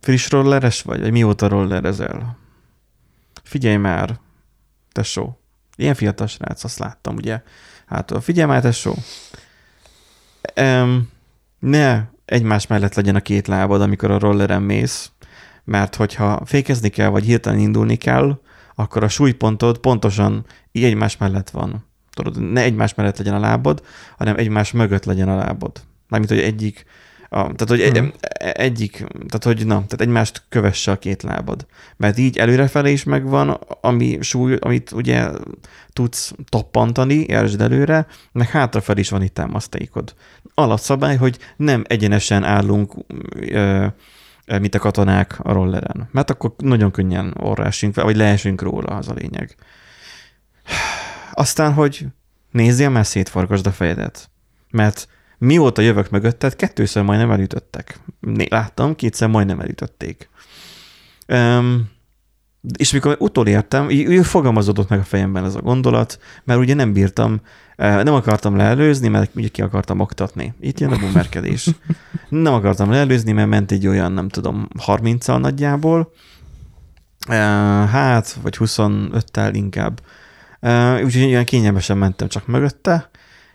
friss 0.00 0.30
rolleres 0.30 0.82
vagy, 0.82 1.00
vagy 1.00 1.12
mióta 1.12 1.48
rollerezel? 1.48 2.38
Figyelj 3.42 3.76
már, 3.76 4.18
tesó. 4.92 5.38
Ilyen 5.76 5.94
fiatal 5.94 6.26
srác, 6.26 6.64
azt 6.64 6.78
láttam, 6.78 7.16
ugye? 7.16 7.42
Hát 7.86 8.12
figyelj 8.20 8.48
már, 8.48 8.60
tesó. 8.60 8.94
Um, 10.60 11.08
ne 11.58 12.04
egymás 12.24 12.66
mellett 12.66 12.94
legyen 12.94 13.14
a 13.14 13.20
két 13.20 13.46
lábad, 13.46 13.80
amikor 13.80 14.10
a 14.10 14.18
rolleren 14.18 14.62
mész, 14.62 15.10
mert 15.64 15.94
hogyha 15.94 16.40
fékezni 16.44 16.88
kell, 16.88 17.08
vagy 17.08 17.24
hirtelen 17.24 17.58
indulni 17.58 17.96
kell, 17.96 18.38
akkor 18.74 19.02
a 19.02 19.08
súlypontod 19.08 19.78
pontosan 19.78 20.46
így 20.72 20.84
egymás 20.84 21.16
mellett 21.16 21.50
van. 21.50 21.86
Tudod, 22.14 22.52
ne 22.52 22.62
egymás 22.62 22.94
mellett 22.94 23.18
legyen 23.18 23.34
a 23.34 23.38
lábad, 23.38 23.82
hanem 24.18 24.36
egymás 24.36 24.72
mögött 24.72 25.04
legyen 25.04 25.28
a 25.28 25.36
lábad. 25.36 25.80
Mármint, 26.08 26.32
hogy 26.32 26.40
egyik, 26.40 26.84
a, 27.28 27.36
tehát, 27.36 27.68
hogy 27.68 27.80
egy, 27.80 27.98
hmm. 27.98 28.12
egyik, 28.38 28.96
tehát, 29.26 29.44
hogy 29.44 29.66
na, 29.66 29.74
tehát 29.74 30.00
egymást 30.00 30.42
kövesse 30.48 30.90
a 30.90 30.98
két 30.98 31.22
lábad. 31.22 31.66
Mert 31.96 32.18
így 32.18 32.38
előrefelé 32.38 32.92
is 32.92 33.04
megvan, 33.04 33.60
ami 33.80 34.18
súly, 34.20 34.56
amit 34.60 34.92
ugye 34.92 35.28
tudsz 35.92 36.34
toppantani, 36.48 37.14
értsd 37.14 37.60
előre, 37.60 38.06
meg 38.32 38.48
hátrafelé 38.48 39.00
is 39.00 39.10
van 39.10 39.22
itt 39.22 39.34
támasztékod. 39.34 40.14
Alapszabály, 40.54 41.16
hogy 41.16 41.38
nem 41.56 41.84
egyenesen 41.86 42.44
állunk 42.44 42.94
ö, 43.40 43.86
mint 44.46 44.74
a 44.74 44.78
katonák 44.78 45.38
a 45.42 45.52
rolleren. 45.52 46.08
Mert 46.10 46.30
akkor 46.30 46.54
nagyon 46.56 46.90
könnyen 46.90 47.34
orrásunk, 47.38 47.94
vagy 47.94 48.16
leesünk 48.16 48.62
róla, 48.62 48.96
az 48.96 49.08
a 49.08 49.14
lényeg. 49.14 49.54
Aztán, 51.32 51.72
hogy 51.72 52.06
nézzél 52.50 52.90
már 52.90 53.06
szétforgasd 53.06 53.66
a 53.66 53.72
fejedet. 53.72 54.30
Mert 54.70 55.08
mióta 55.38 55.82
jövök 55.82 56.10
mögötted, 56.10 56.56
kettőször 56.56 57.02
majdnem 57.02 57.30
elütöttek. 57.30 57.98
Láttam, 58.48 58.94
kétszer 58.94 59.28
majdnem 59.28 59.60
elütötték. 59.60 60.28
Um, 61.28 61.90
és 62.78 62.92
mikor 62.92 63.16
utolértem, 63.18 63.90
ő 63.90 64.22
fogalmazódott 64.22 64.88
meg 64.88 64.98
a 64.98 65.04
fejemben 65.04 65.44
ez 65.44 65.54
a 65.54 65.60
gondolat, 65.60 66.18
mert 66.44 66.60
ugye 66.60 66.74
nem 66.74 66.92
bírtam, 66.92 67.40
nem 67.76 68.14
akartam 68.14 68.56
leelőzni, 68.56 69.08
mert 69.08 69.30
ugye 69.34 69.48
ki 69.48 69.62
akartam 69.62 70.00
oktatni. 70.00 70.54
Itt 70.60 70.80
jön 70.80 70.92
a 70.92 70.98
bumerkedés. 70.98 71.70
Nem 72.28 72.52
akartam 72.52 72.90
leelőzni, 72.90 73.32
mert 73.32 73.48
ment 73.48 73.72
egy 73.72 73.86
olyan, 73.86 74.12
nem 74.12 74.28
tudom, 74.28 74.68
30-al 74.86 75.40
nagyjából, 75.40 76.12
hát, 77.90 78.36
vagy 78.42 78.56
25-tel 78.58 79.50
inkább. 79.52 80.00
Úgyhogy 81.04 81.24
olyan 81.24 81.44
kényelmesen 81.44 81.98
mentem 81.98 82.28
csak 82.28 82.46
mögötte, 82.46 83.10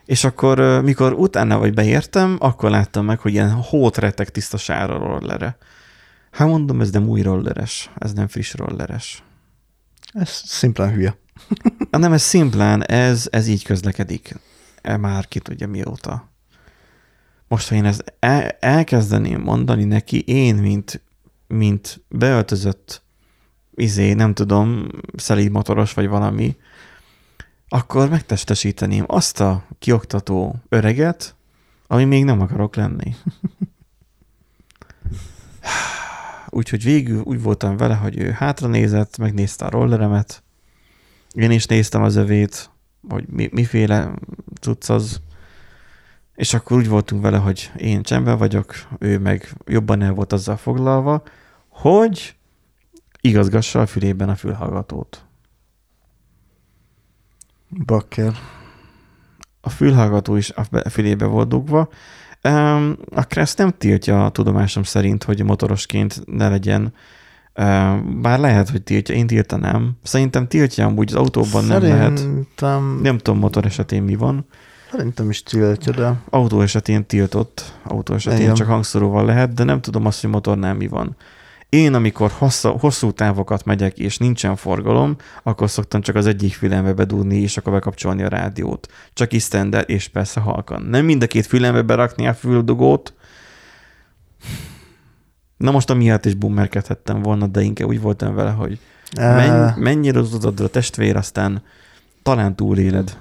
és 0.06 0.24
akkor, 0.24 0.82
mikor 0.84 1.14
utána 1.14 1.58
vagy 1.58 1.74
beértem, 1.74 2.38
akkor 2.40 2.70
láttam 2.70 3.06
meg, 3.06 3.20
hogy 3.20 3.32
ilyen 3.32 3.52
hótretek 3.52 4.30
tiszta 4.30 4.58
sára 4.58 4.98
rollerre. 4.98 5.58
Hát 6.32 6.48
mondom, 6.48 6.82
ez 6.82 6.92
nem 6.92 7.08
új 7.08 7.22
rolleres, 7.22 7.90
ez 7.98 8.14
nem 8.14 8.28
friss 8.28 8.54
rolleres. 8.54 9.24
Ez 10.14 10.30
szimplán 10.30 10.94
hülye. 10.94 11.18
Nem, 11.90 12.14
ez 12.14 12.22
szimplán, 12.22 12.86
ez, 12.86 13.28
ez 13.32 13.48
így 13.48 13.64
közlekedik. 13.64 14.36
E 14.82 14.98
már 14.98 15.28
ki 15.28 15.40
tudja 15.40 15.68
mióta. 15.68 16.30
Most, 17.48 17.70
ha 17.70 17.76
én 17.76 17.86
ezt 17.86 18.14
el, 18.20 18.50
elkezdeném 18.50 19.42
mondani 19.42 19.84
neki, 19.84 20.20
én, 20.22 20.56
mint, 20.56 21.02
mint 21.48 22.02
beöltözött 22.08 23.02
izé, 23.76 24.14
nem 24.14 24.34
tudom, 24.34 24.88
szelíd 25.16 25.52
motoros 25.52 25.94
vagy 25.94 26.08
valami, 26.08 26.58
akkor 27.68 28.10
megtestesíteném 28.10 29.04
azt 29.08 29.40
a 29.40 29.64
kioktató 29.80 30.56
öreget, 30.70 31.36
ami 31.88 32.06
még 32.06 32.24
nem 32.24 32.42
akarok 32.42 32.76
lenni. 32.76 33.16
Úgyhogy 36.50 36.84
végül 36.84 37.22
úgy 37.22 37.42
voltam 37.42 37.78
vele, 37.78 37.96
hogy 37.96 38.20
ő 38.20 38.32
hátra 38.32 38.68
nézett, 38.68 39.18
megnézte 39.18 39.66
a 39.66 39.70
rolleremet, 39.70 40.44
én 41.34 41.52
is 41.52 41.66
néztem 41.66 42.02
az 42.02 42.16
övét, 42.16 42.70
hogy 43.10 43.26
mi, 43.28 43.50
miféle 43.52 44.14
cucc 44.62 44.90
az, 44.90 45.22
és 46.36 46.54
akkor 46.54 46.78
úgy 46.78 46.88
voltunk 46.88 47.22
vele, 47.22 47.38
hogy 47.38 47.72
én 47.78 48.04
csendben 48.04 48.38
vagyok, 48.38 48.76
ő 49.00 49.20
meg 49.20 49.54
jobban 49.66 50.02
el 50.02 50.14
volt 50.14 50.34
azzal 50.34 50.58
foglalva, 50.58 51.24
hogy 51.68 52.36
igazgassa 53.22 53.82
a 53.82 53.86
fülében 53.86 54.30
a 54.30 54.36
fülhallgatót. 54.36 55.26
Bakker. 57.86 58.34
A 59.62 59.70
fülhallgató 59.70 60.36
is 60.36 60.52
a 60.52 60.90
fülébe 60.90 61.26
volt 61.26 61.48
dugva. 61.48 61.90
A 63.16 63.24
Kressz 63.28 63.56
nem 63.56 63.74
tiltja 63.78 64.26
a 64.26 64.30
tudomásom 64.30 64.84
szerint, 64.84 65.24
hogy 65.24 65.44
motorosként 65.44 66.22
ne 66.26 66.50
legyen 66.50 66.94
bár 68.22 68.40
lehet, 68.40 68.70
hogy 68.70 68.84
tiltja, 68.84 69.16
én 69.16 69.28
tiltanám. 69.28 69.98
Szerintem 70.04 70.48
tiltja 70.48 70.86
amúgy 70.86 71.10
az 71.10 71.16
autóban 71.16 71.64
Szerintem... 71.64 71.82
nem 71.82 71.98
lehet. 71.98 73.02
Nem 73.02 73.18
tudom, 73.18 73.40
motor 73.40 73.66
esetén 73.66 74.04
mi 74.04 74.16
van. 74.16 74.46
Szerintem 74.92 75.30
is 75.30 75.44
tiltja, 75.44 75.92
de... 75.92 76.14
Autó 76.30 76.62
esetén 76.62 77.06
tiltott, 77.06 77.74
autó 77.84 78.14
esetén 78.14 78.42
Igen. 78.42 78.54
csak 78.54 78.68
hangszoróval 78.68 79.26
lehet, 79.26 79.54
de 79.54 79.64
nem 79.64 79.82
tudom 79.82 80.06
azt, 80.06 80.22
hogy 80.22 80.30
motornál 80.30 80.74
mi 80.74 80.88
van. 80.88 81.16
Én, 81.70 81.94
amikor 81.94 82.32
hosszú, 82.38 82.70
hosszú 82.70 83.12
távokat 83.12 83.66
megyek, 83.66 84.00
és 84.00 84.18
nincsen 84.18 84.56
forgalom, 84.56 85.16
akkor 85.44 85.70
szoktam 85.70 86.02
csak 86.02 86.16
az 86.16 86.26
egyik 86.26 86.54
fülembe 86.54 86.94
bedúrni, 86.94 87.36
és 87.36 87.58
akkor 87.58 87.74
bekapcsolni 87.74 88.24
a 88.24 88.28
rádiót. 88.28 88.88
Csak 89.14 89.34
is 89.34 89.44
standard, 89.44 89.90
és 89.90 90.08
persze 90.08 90.40
halkan. 90.40 90.82
Nem 90.82 91.06
mind 91.06 91.24
a 91.24 91.28
két 91.28 91.46
fülembe 91.46 91.82
berakni 91.82 92.28
a 92.28 92.34
füldugót. 92.34 93.14
Na 95.58 95.72
most 95.72 95.90
amiatt 95.90 96.26
is 96.26 96.34
bummerkedhettem 96.34 97.22
volna, 97.22 97.48
de 97.48 97.62
inkább 97.62 97.88
úgy 97.88 98.02
voltam 98.02 98.36
vele, 98.36 98.52
hogy 98.52 98.80
menj, 99.18 99.72
mennyire 99.76 100.20
az 100.20 100.46
a 100.46 100.70
testvér, 100.70 101.16
aztán 101.16 101.64
talán 102.24 102.56
túléled. 102.56 103.18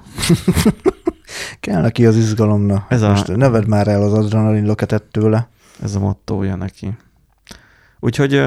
Kell 1.61 1.80
neki 1.80 2.06
az 2.06 2.16
izgalomna. 2.16 2.87
Ez 2.88 3.02
a, 3.02 3.08
Most 3.08 3.37
ne 3.37 3.48
vedd 3.48 3.68
már 3.68 3.88
el 3.88 4.02
az 4.02 4.12
adrenalin 4.12 4.64
löketet 4.64 5.02
tőle. 5.02 5.48
Ez 5.82 5.94
a 5.94 5.98
mottója 5.98 6.56
neki. 6.56 6.96
Úgyhogy 8.00 8.42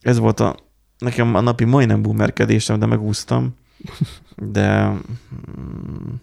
ez 0.00 0.18
volt 0.18 0.40
a, 0.40 0.56
nekem 0.98 1.34
a 1.34 1.40
napi 1.40 1.64
majdnem 1.64 2.02
boomerkedésem, 2.02 2.78
de 2.78 2.86
megúsztam. 2.86 3.56
De 4.36 4.88
mm, 4.88 6.14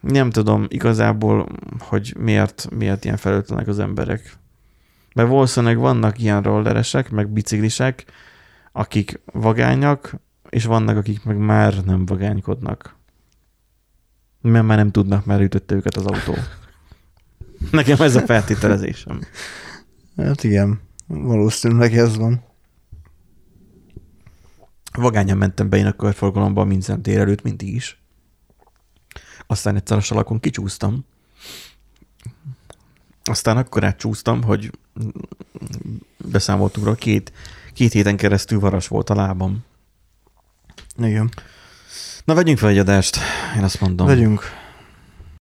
nem 0.00 0.30
tudom 0.30 0.66
igazából, 0.68 1.48
hogy 1.78 2.14
miért, 2.18 2.68
miért 2.70 3.04
ilyen 3.04 3.16
felültenek 3.16 3.68
az 3.68 3.78
emberek. 3.78 4.36
Mert 5.14 5.28
valószínűleg 5.28 5.76
vannak 5.76 6.18
ilyen 6.18 6.42
rolleresek, 6.42 7.10
meg 7.10 7.28
biciklisek, 7.28 8.04
akik 8.72 9.20
vagányak, 9.24 10.14
és 10.48 10.64
vannak, 10.64 10.96
akik 10.96 11.24
meg 11.24 11.36
már 11.36 11.84
nem 11.84 12.06
vagánykodnak. 12.06 12.96
Mert 14.40 14.66
már 14.66 14.76
nem 14.76 14.90
tudnak, 14.90 15.24
mert 15.24 15.40
ütötte 15.40 15.74
őket 15.74 15.96
az 15.96 16.06
autó. 16.06 16.34
Nekem 17.70 18.00
ez 18.00 18.16
a 18.16 18.20
feltételezésem. 18.20 19.20
Hát 20.16 20.44
igen, 20.44 20.80
valószínűleg 21.06 21.96
ez 21.96 22.16
van. 22.16 22.44
Vagányan 24.92 25.36
mentem 25.36 25.68
be 25.68 25.76
én 25.76 25.86
a 25.86 25.92
körforgalomba 25.92 26.64
minden 26.64 27.02
délelőtt 27.02 27.42
mindig 27.42 27.74
is. 27.74 28.00
Aztán 29.46 29.76
egyszer 29.76 29.96
a 29.96 30.00
salakon 30.00 30.40
kicsúsztam. 30.40 31.04
Aztán 33.24 33.56
akkor 33.56 33.84
átcsúsztam, 33.84 34.42
hogy 34.42 34.70
beszámoltunk 36.16 36.86
róla, 36.86 36.98
két, 36.98 37.32
két 37.72 37.92
héten 37.92 38.16
keresztül 38.16 38.60
varas 38.60 38.88
volt 38.88 39.10
a 39.10 39.14
lábam. 39.14 39.64
Igen. 40.96 41.30
Na, 42.24 42.34
vegyünk 42.34 42.58
fel 42.58 42.68
egy 42.68 42.78
adást, 42.78 43.18
én 43.56 43.62
azt 43.62 43.80
mondom. 43.80 44.06
Vegyünk. 44.06 44.42